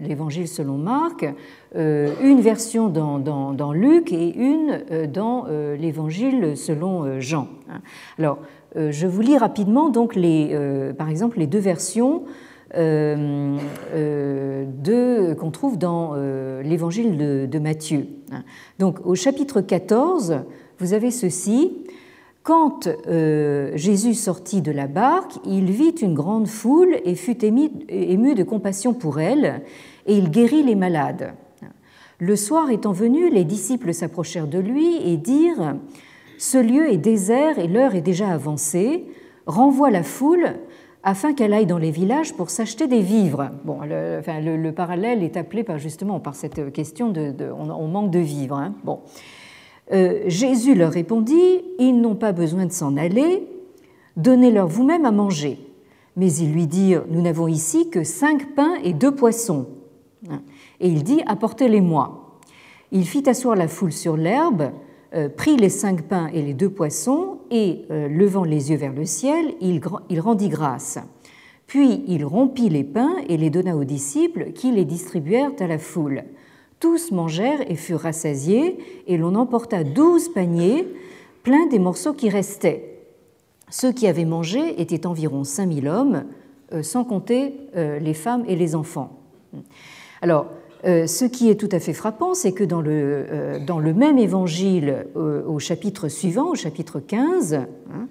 [0.00, 1.26] l'évangile selon Marc,
[1.74, 7.48] une version dans, dans, Luc et une dans l'évangile selon Jean.
[7.68, 7.80] Hein.
[8.16, 8.38] Alors,
[8.76, 10.56] je vous lis rapidement donc les,
[10.96, 12.22] par exemple les deux versions
[12.74, 13.58] euh,
[13.94, 18.06] euh, qu'on trouve dans euh, l'évangile de, Matthieu.
[18.78, 20.40] Donc au chapitre 14,
[20.78, 21.84] vous avez ceci.
[22.42, 22.88] Quand
[23.74, 28.42] Jésus sortit de la barque, il vit une grande foule et fut ému, ému de
[28.42, 29.62] compassion pour elle,
[30.06, 31.34] et il guérit les malades.
[32.18, 35.76] Le soir étant venu, les disciples s'approchèrent de lui et dirent
[36.36, 39.04] Ce lieu est désert et l'heure est déjà avancée.
[39.46, 40.54] Renvoie la foule
[41.02, 43.50] afin qu'elle aille dans les villages pour s'acheter des vivres.
[43.64, 48.10] Bon, le, enfin, le, parallèle est appelé par, justement par cette question de, on, manque
[48.10, 48.56] de vivres.
[48.56, 48.74] Hein.
[48.84, 49.00] Bon.
[49.92, 53.46] Euh, Jésus leur répondit Ils n'ont pas besoin de s'en aller,
[54.16, 55.58] donnez-leur vous-même à manger.
[56.16, 59.66] Mais ils lui dirent Nous n'avons ici que cinq pains et deux poissons.
[60.80, 62.38] Et il dit Apportez-les-moi.
[62.92, 64.70] Il fit asseoir la foule sur l'herbe
[65.36, 69.04] prit les cinq pains et les deux poissons et, euh, levant les yeux vers le
[69.04, 69.80] ciel, il,
[70.20, 70.98] rendit grâce.
[71.66, 75.78] Puis il rompit les pains et les donna aux disciples qui les distribuèrent à la
[75.78, 76.24] foule.
[76.80, 80.88] Tous mangèrent et furent rassasiés, et l'on emporta douze paniers
[81.42, 82.98] pleins des morceaux qui restaient.
[83.70, 86.24] Ceux qui avaient mangé étaient environ cinq mille hommes,
[86.72, 89.20] euh, sans compter les femmes et les enfants.
[90.22, 93.78] Alors, euh, ce qui est tout à fait frappant, c'est que dans le, euh, dans
[93.78, 98.08] le, même évangile, euh, au chapitre suivant, au chapitre 15, hein,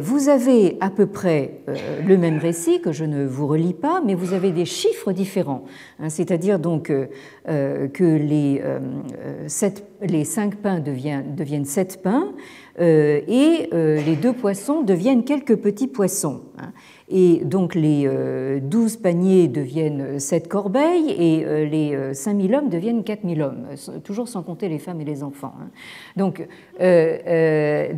[0.00, 1.62] vous avez à peu près
[2.06, 5.64] le même récit que je ne vous relis pas, mais vous avez des chiffres différents.
[6.00, 6.92] Hein, c'est-à-dire donc
[7.46, 8.60] que les,
[10.24, 12.34] cinq pains deviennent, deviennent sept pains
[12.78, 16.42] et les deux poissons deviennent quelques petits poissons.
[16.58, 16.72] Hein.
[17.10, 18.08] Et donc les
[18.62, 23.66] 12 euh, paniers deviennent 7 corbeilles et euh, les 5000 euh, hommes deviennent 4000 hommes,
[24.04, 25.52] toujours sans compter les femmes et les enfants.
[25.60, 25.68] Hein.
[26.16, 26.46] Donc,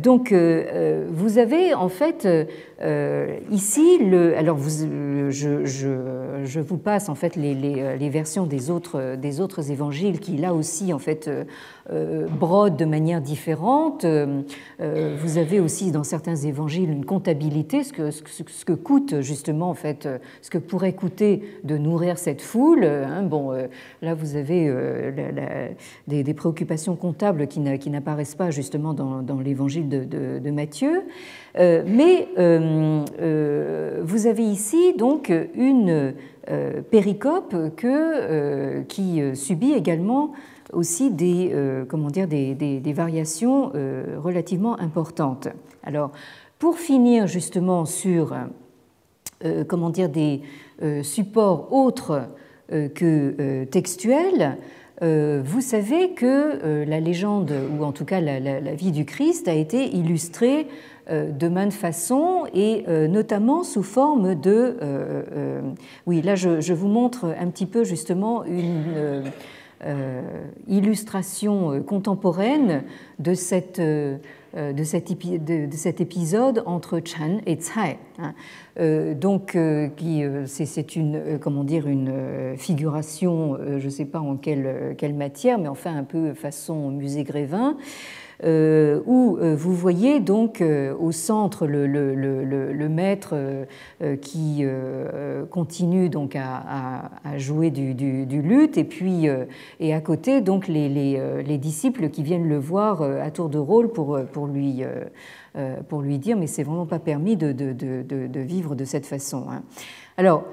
[0.03, 2.27] donc vous avez en fait
[3.49, 5.29] ici, le, alors je,
[5.65, 5.65] je,
[6.43, 10.35] je, vous passe en fait les, les, les, versions des autres, des autres évangiles qui
[10.35, 11.29] là aussi en fait
[12.39, 14.05] brodent de manière différente.
[14.79, 20.17] Vous avez aussi dans certains évangiles une comptabilité, ce que, coûte justement en fait euh,
[20.41, 22.83] ce que pourrait coûter de nourrir cette foule.
[22.85, 23.23] Hein.
[23.23, 23.67] Bon, euh,
[24.01, 25.69] là vous avez euh,
[26.07, 31.03] des, préoccupations comptables qui n'apparaissent pas justement dans, l'évangile de, Matthieu.
[31.57, 32.27] Mais
[34.03, 36.13] vous avez ici donc une
[36.91, 37.55] péricope
[38.87, 40.33] qui subit également
[40.73, 41.51] aussi des,
[41.87, 43.71] comment dire, des, variations
[44.17, 45.47] relativement importantes.
[45.83, 46.11] Alors,
[46.59, 48.33] pour finir justement sur
[49.45, 50.41] euh, comment dire, des
[50.81, 52.23] euh, supports autres
[52.71, 54.57] euh, que textuels,
[54.99, 59.95] vous savez que la légende, ou en tout cas la, vie du Christ, a été
[59.95, 60.65] illustrée
[61.09, 64.77] de maintes façons et notamment sous forme de...
[66.05, 69.23] oui, là je, vous montre un petit peu justement une
[70.67, 72.83] illustration contemporaine
[73.19, 73.79] de cette
[74.57, 77.99] euh, de cet, épisode entre Chan et Tsai.
[78.17, 78.33] Hein.
[78.79, 79.89] Euh, donc, euh,
[80.45, 85.95] c'est une, dire, une figuration, je ne sais pas en quelle, quelle, matière, mais enfin
[85.95, 87.77] un peu façon musée Grévin.
[88.43, 93.35] Euh, où euh, vous voyez donc euh, au centre le, maître
[94.21, 94.63] qui
[95.49, 97.93] continue donc à, jouer du,
[98.41, 99.27] luth et puis
[99.79, 104.19] et à côté donc les, disciples qui viennent le voir à tour de rôle pour,
[104.31, 104.83] pour lui
[105.89, 109.45] pour lui dire mais c'est vraiment pas permis de, vivre de cette façon.
[109.49, 109.63] Hein.
[110.17, 110.45] Alors,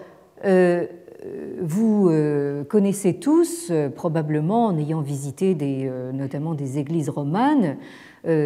[1.60, 7.76] vous euh, connaissez tous, euh, probablement en ayant visité euh, notamment des églises romanes,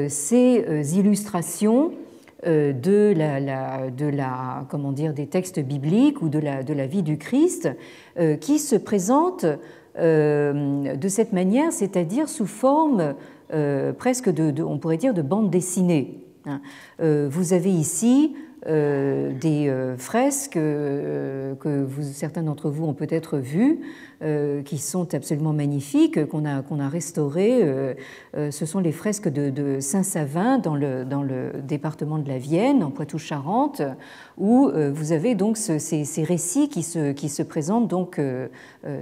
[0.09, 0.65] ces
[0.97, 1.93] illustrations
[2.45, 7.69] de la, comment dire, des textes bibliques ou de la, de la vie du Christ
[8.41, 9.47] qui se présentent
[9.97, 13.15] de cette manière, c'est-à-dire sous forme
[13.99, 16.27] presque de, on pourrait dire, de bande dessinée.
[16.45, 16.61] Hein.
[16.99, 18.35] Vous avez ici
[18.67, 23.81] des fresques que vous, certains d'entre vous ont peut-être vues,
[24.65, 27.95] qui sont absolument magnifiques, qu'on a, restaurées.
[28.35, 33.83] ce sont les fresques de, Saint-Savin dans le, département de la Vienne, en Poitou-Charentes,
[34.37, 38.21] où vous avez donc ces, récits qui se, présentent donc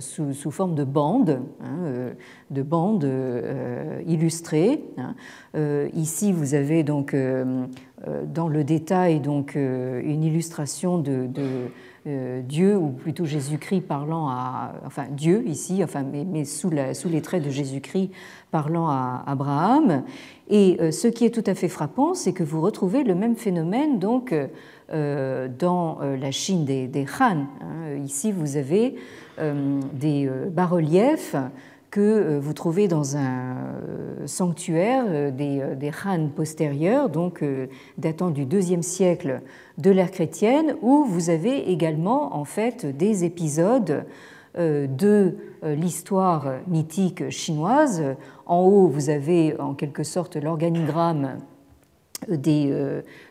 [0.00, 2.12] sous, forme de bandes, hein,
[2.50, 3.10] de bandes
[4.06, 4.84] illustrées.
[4.98, 5.14] Hein.
[5.94, 7.66] ici, vous avez donc euh,
[8.26, 11.28] dans le détail donc euh, une illustration de,
[12.06, 17.20] euh, Dieu ou plutôt Jésus-Christ parlant à enfin Dieu ici enfin mais, sous, sous, les
[17.20, 18.10] traits de Jésus-Christ
[18.50, 20.04] parlant à Abraham
[20.48, 23.98] et ce qui est tout à fait frappant c'est que vous retrouvez le même phénomène
[23.98, 24.32] donc
[24.88, 27.46] dans la Chine des, des Han.
[27.60, 27.96] Hein.
[28.04, 28.94] Ici vous avez
[29.92, 31.34] des bas-reliefs
[31.96, 37.42] que euh, vous trouvez dans un euh, sanctuaire euh, des, Han postérieurs, donc
[37.96, 39.40] datant du deuxième siècle
[39.78, 44.04] de l'ère chrétienne, où vous avez également en fait des épisodes
[44.58, 48.02] de l'histoire mythique chinoise.
[48.46, 51.38] En haut, vous avez en quelque sorte l'organigramme
[52.28, 52.74] des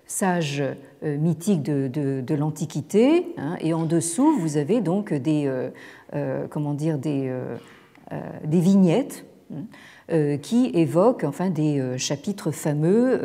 [0.06, 0.64] sages
[1.02, 5.52] mythiques de, l'Antiquité, hein, et en dessous, vous avez donc des,
[6.52, 7.32] comment dire, des
[8.44, 9.64] des vignettes hein,
[10.12, 13.20] euh, qui évoquent enfin des euh, chapitres fameux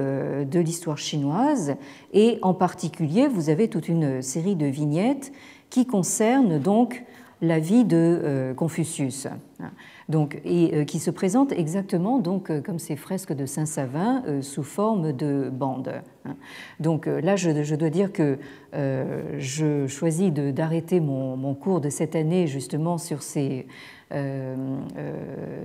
[0.50, 1.74] de l'histoire chinoise
[2.14, 5.32] et en particulier vous avez toute une série de vignettes
[5.68, 7.04] qui concernent donc
[7.42, 9.26] la vie de Confucius.
[9.26, 9.70] Hein.
[10.10, 15.48] Donc, et qui se présentent exactement donc, comme ces fresques de Saint-Savin sous forme de
[15.50, 16.02] bandes.
[16.26, 16.36] Hein.
[16.80, 18.38] Donc là, je, dois dire que
[18.74, 23.99] je choisis d'arrêter mon, cours de cette année justement sur ces euh, euh,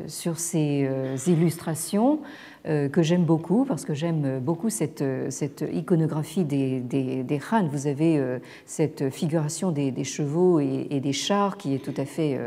[0.08, 2.20] sur ces euh, illustrations
[2.64, 5.04] que j'aime beaucoup parce que j'aime beaucoup cette,
[5.72, 7.40] iconographie des, des.
[7.72, 8.20] Vous avez
[8.66, 12.40] cette figuration des, chevaux et, des chars qui est tout à fait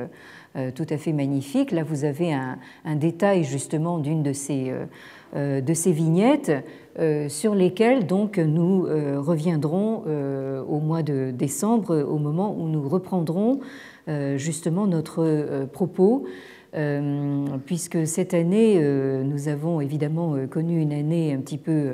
[0.74, 1.70] tout à fait magnifique.
[1.70, 4.72] Là, vous avez un, détail justement d'une de ces,
[5.92, 6.50] vignettes
[7.28, 8.88] sur lesquelles donc nous
[9.22, 10.02] reviendrons
[10.68, 13.62] au mois de décembre, au moment où nous reprendrons euh,
[14.36, 16.24] justement notre euh, propos,
[16.74, 18.78] euh, puisque cette année,
[19.24, 21.90] nous avons évidemment connu une année un petit peu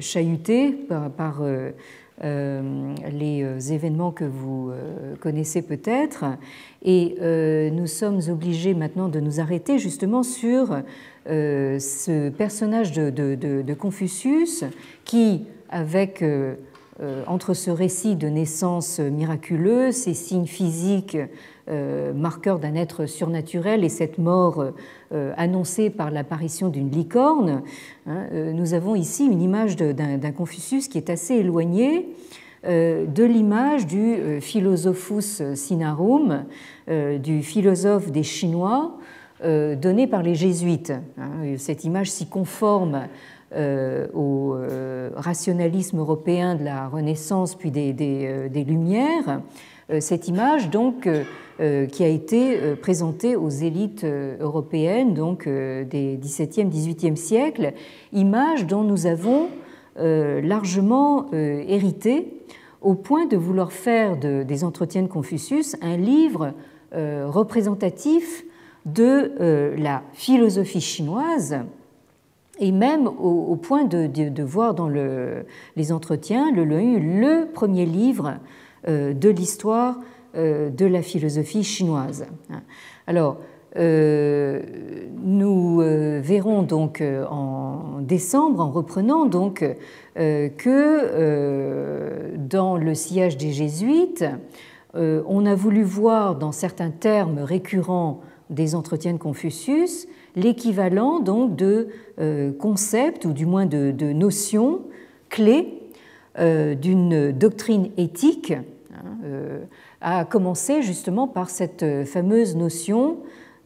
[0.00, 0.72] chahutée
[1.16, 1.42] par,
[2.22, 4.70] les événements que vous
[5.20, 6.26] connaissez peut-être.
[6.84, 7.16] Et
[7.72, 10.82] nous sommes obligés maintenant de nous arrêter justement sur
[11.26, 14.64] ce personnage de Confucius
[15.06, 16.54] qui, avec euh,
[17.26, 21.18] entre ce récit de naissance miraculeuse, ces signes physiques
[21.70, 24.62] euh, marqueurs d'un être surnaturel et cette mort
[25.12, 27.62] euh, annoncée par l'apparition d'une licorne,
[28.06, 32.08] hein, nous avons ici une image d'un Confucius qui est assez éloignée
[32.64, 36.44] de l'image du Philosophus Sinarum,
[36.88, 38.96] du philosophe des Chinois,
[39.42, 40.92] donné par les jésuites.
[41.18, 41.56] Hein.
[41.58, 43.06] Cette image si conforme euh,
[43.54, 49.42] au euh, rationalisme européen de la Renaissance puis des, euh, Lumières,
[50.00, 51.06] cette image donc
[51.58, 54.06] qui a été présentée aux élites
[54.40, 57.74] européennes donc des XVIIe, XVIIIe siècles,
[58.14, 59.48] image dont nous avons
[59.98, 62.32] largement hérité
[62.80, 66.54] au point de vouloir faire des entretiens de Confucius un livre
[66.92, 68.46] représentatif
[68.86, 71.58] de la philosophie chinoise
[72.58, 75.46] et même au, point de, voir dans le,
[75.76, 78.34] les entretiens le, le, premier livre
[78.88, 79.98] euh, de l'histoire
[80.36, 82.26] euh, de la philosophie chinoise.
[83.06, 83.38] Alors,
[83.76, 84.62] euh,
[85.22, 89.64] nous verrons donc en décembre, en reprenant donc,
[90.14, 90.76] que
[92.36, 94.24] dans le sillage des jésuites,
[94.94, 100.06] on a voulu voir dans certains termes récurrents des entretiens de Confucius
[100.36, 101.88] l'équivalent donc de
[102.20, 104.82] euh, concepts ou du moins de, notions
[105.28, 105.80] clés
[106.38, 109.64] euh, d'une doctrine éthique, hein, euh,
[110.00, 113.18] à commencer justement par cette fameuse notion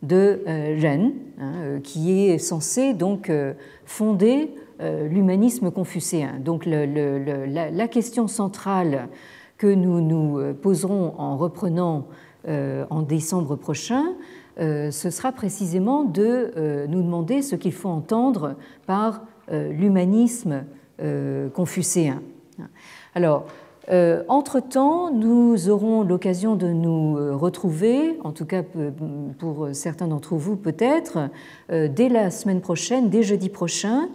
[0.03, 1.11] de Ren,
[1.41, 3.33] hein, qui est censée donc
[3.85, 4.51] fonder
[4.81, 6.39] l'humanisme confucéen.
[6.39, 9.09] Donc la, question centrale
[9.57, 12.07] que nous nous poserons en reprenant
[12.47, 14.05] en décembre prochain,
[14.59, 18.57] ce sera précisément de euh, nous demander ce qu'il faut entendre
[18.87, 20.65] par euh, l'humanisme
[21.55, 22.23] confucéen.
[23.15, 23.47] Alors,
[24.27, 28.65] entre-temps, nous aurons l'occasion de nous retrouver, en tout cas
[29.39, 31.31] pour certains d'entre vous peut-être,
[31.71, 34.09] dès la semaine prochaine, dès jeudi prochain,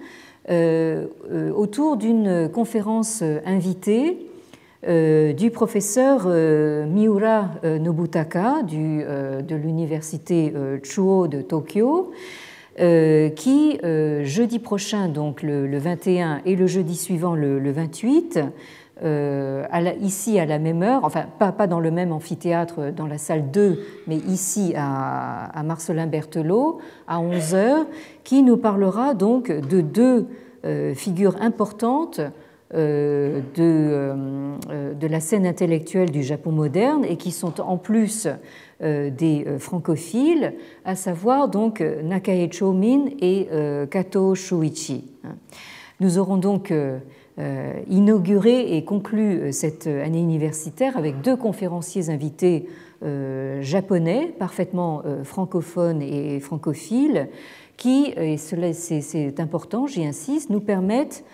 [0.50, 4.30] autour d'une conférence invitée
[4.88, 10.54] du professeur Miura Nobutaka du, de l'université
[10.84, 12.12] Chuo de Tokyo,
[12.78, 13.80] qui
[14.24, 18.40] jeudi prochain, donc le, 21 et le jeudi suivant le 28,
[19.02, 19.66] euh,
[20.02, 23.50] ici à la même heure, enfin pas, pas, dans le même amphithéâtre dans la salle
[23.50, 26.78] 2, mais ici à, Marcelin Berthelot
[27.08, 27.86] à 11h,
[28.24, 30.28] qui nous parlera donc de deux
[30.64, 32.30] euh, figures importantes euh,
[32.74, 38.28] de, de, la scène intellectuelle du Japon moderne et qui sont en plus
[38.82, 40.54] des francophiles,
[40.84, 43.48] à savoir donc Nakae Chomin et
[43.92, 45.06] Kato Shuichi.
[46.00, 46.74] Nous aurons donc
[47.40, 52.70] euh, inauguré et conclu euh, cette année universitaire avec deux conférenciers invités
[53.02, 57.30] euh, japonais, parfaitement francophones et francophiles,
[57.76, 61.26] qui, et c'est important, j'y insiste, nous permettent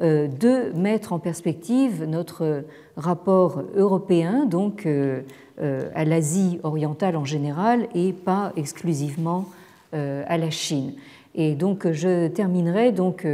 [0.00, 2.64] de mettre en perspective notre
[2.96, 4.86] rapport européen, donc
[5.58, 9.46] à l'Asie orientale en général et pas exclusivement
[9.92, 10.92] à la Chine.
[11.34, 13.24] Et donc je terminerai donc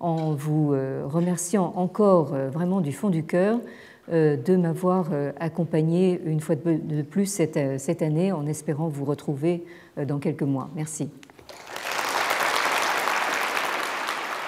[0.00, 3.58] en vous euh, remerciant encore euh, vraiment du fond du cœur
[4.12, 9.64] euh, de m'avoir accompagné une fois de plus cette année en espérant vous retrouver
[10.06, 10.70] dans quelques mois.
[10.74, 11.10] Merci.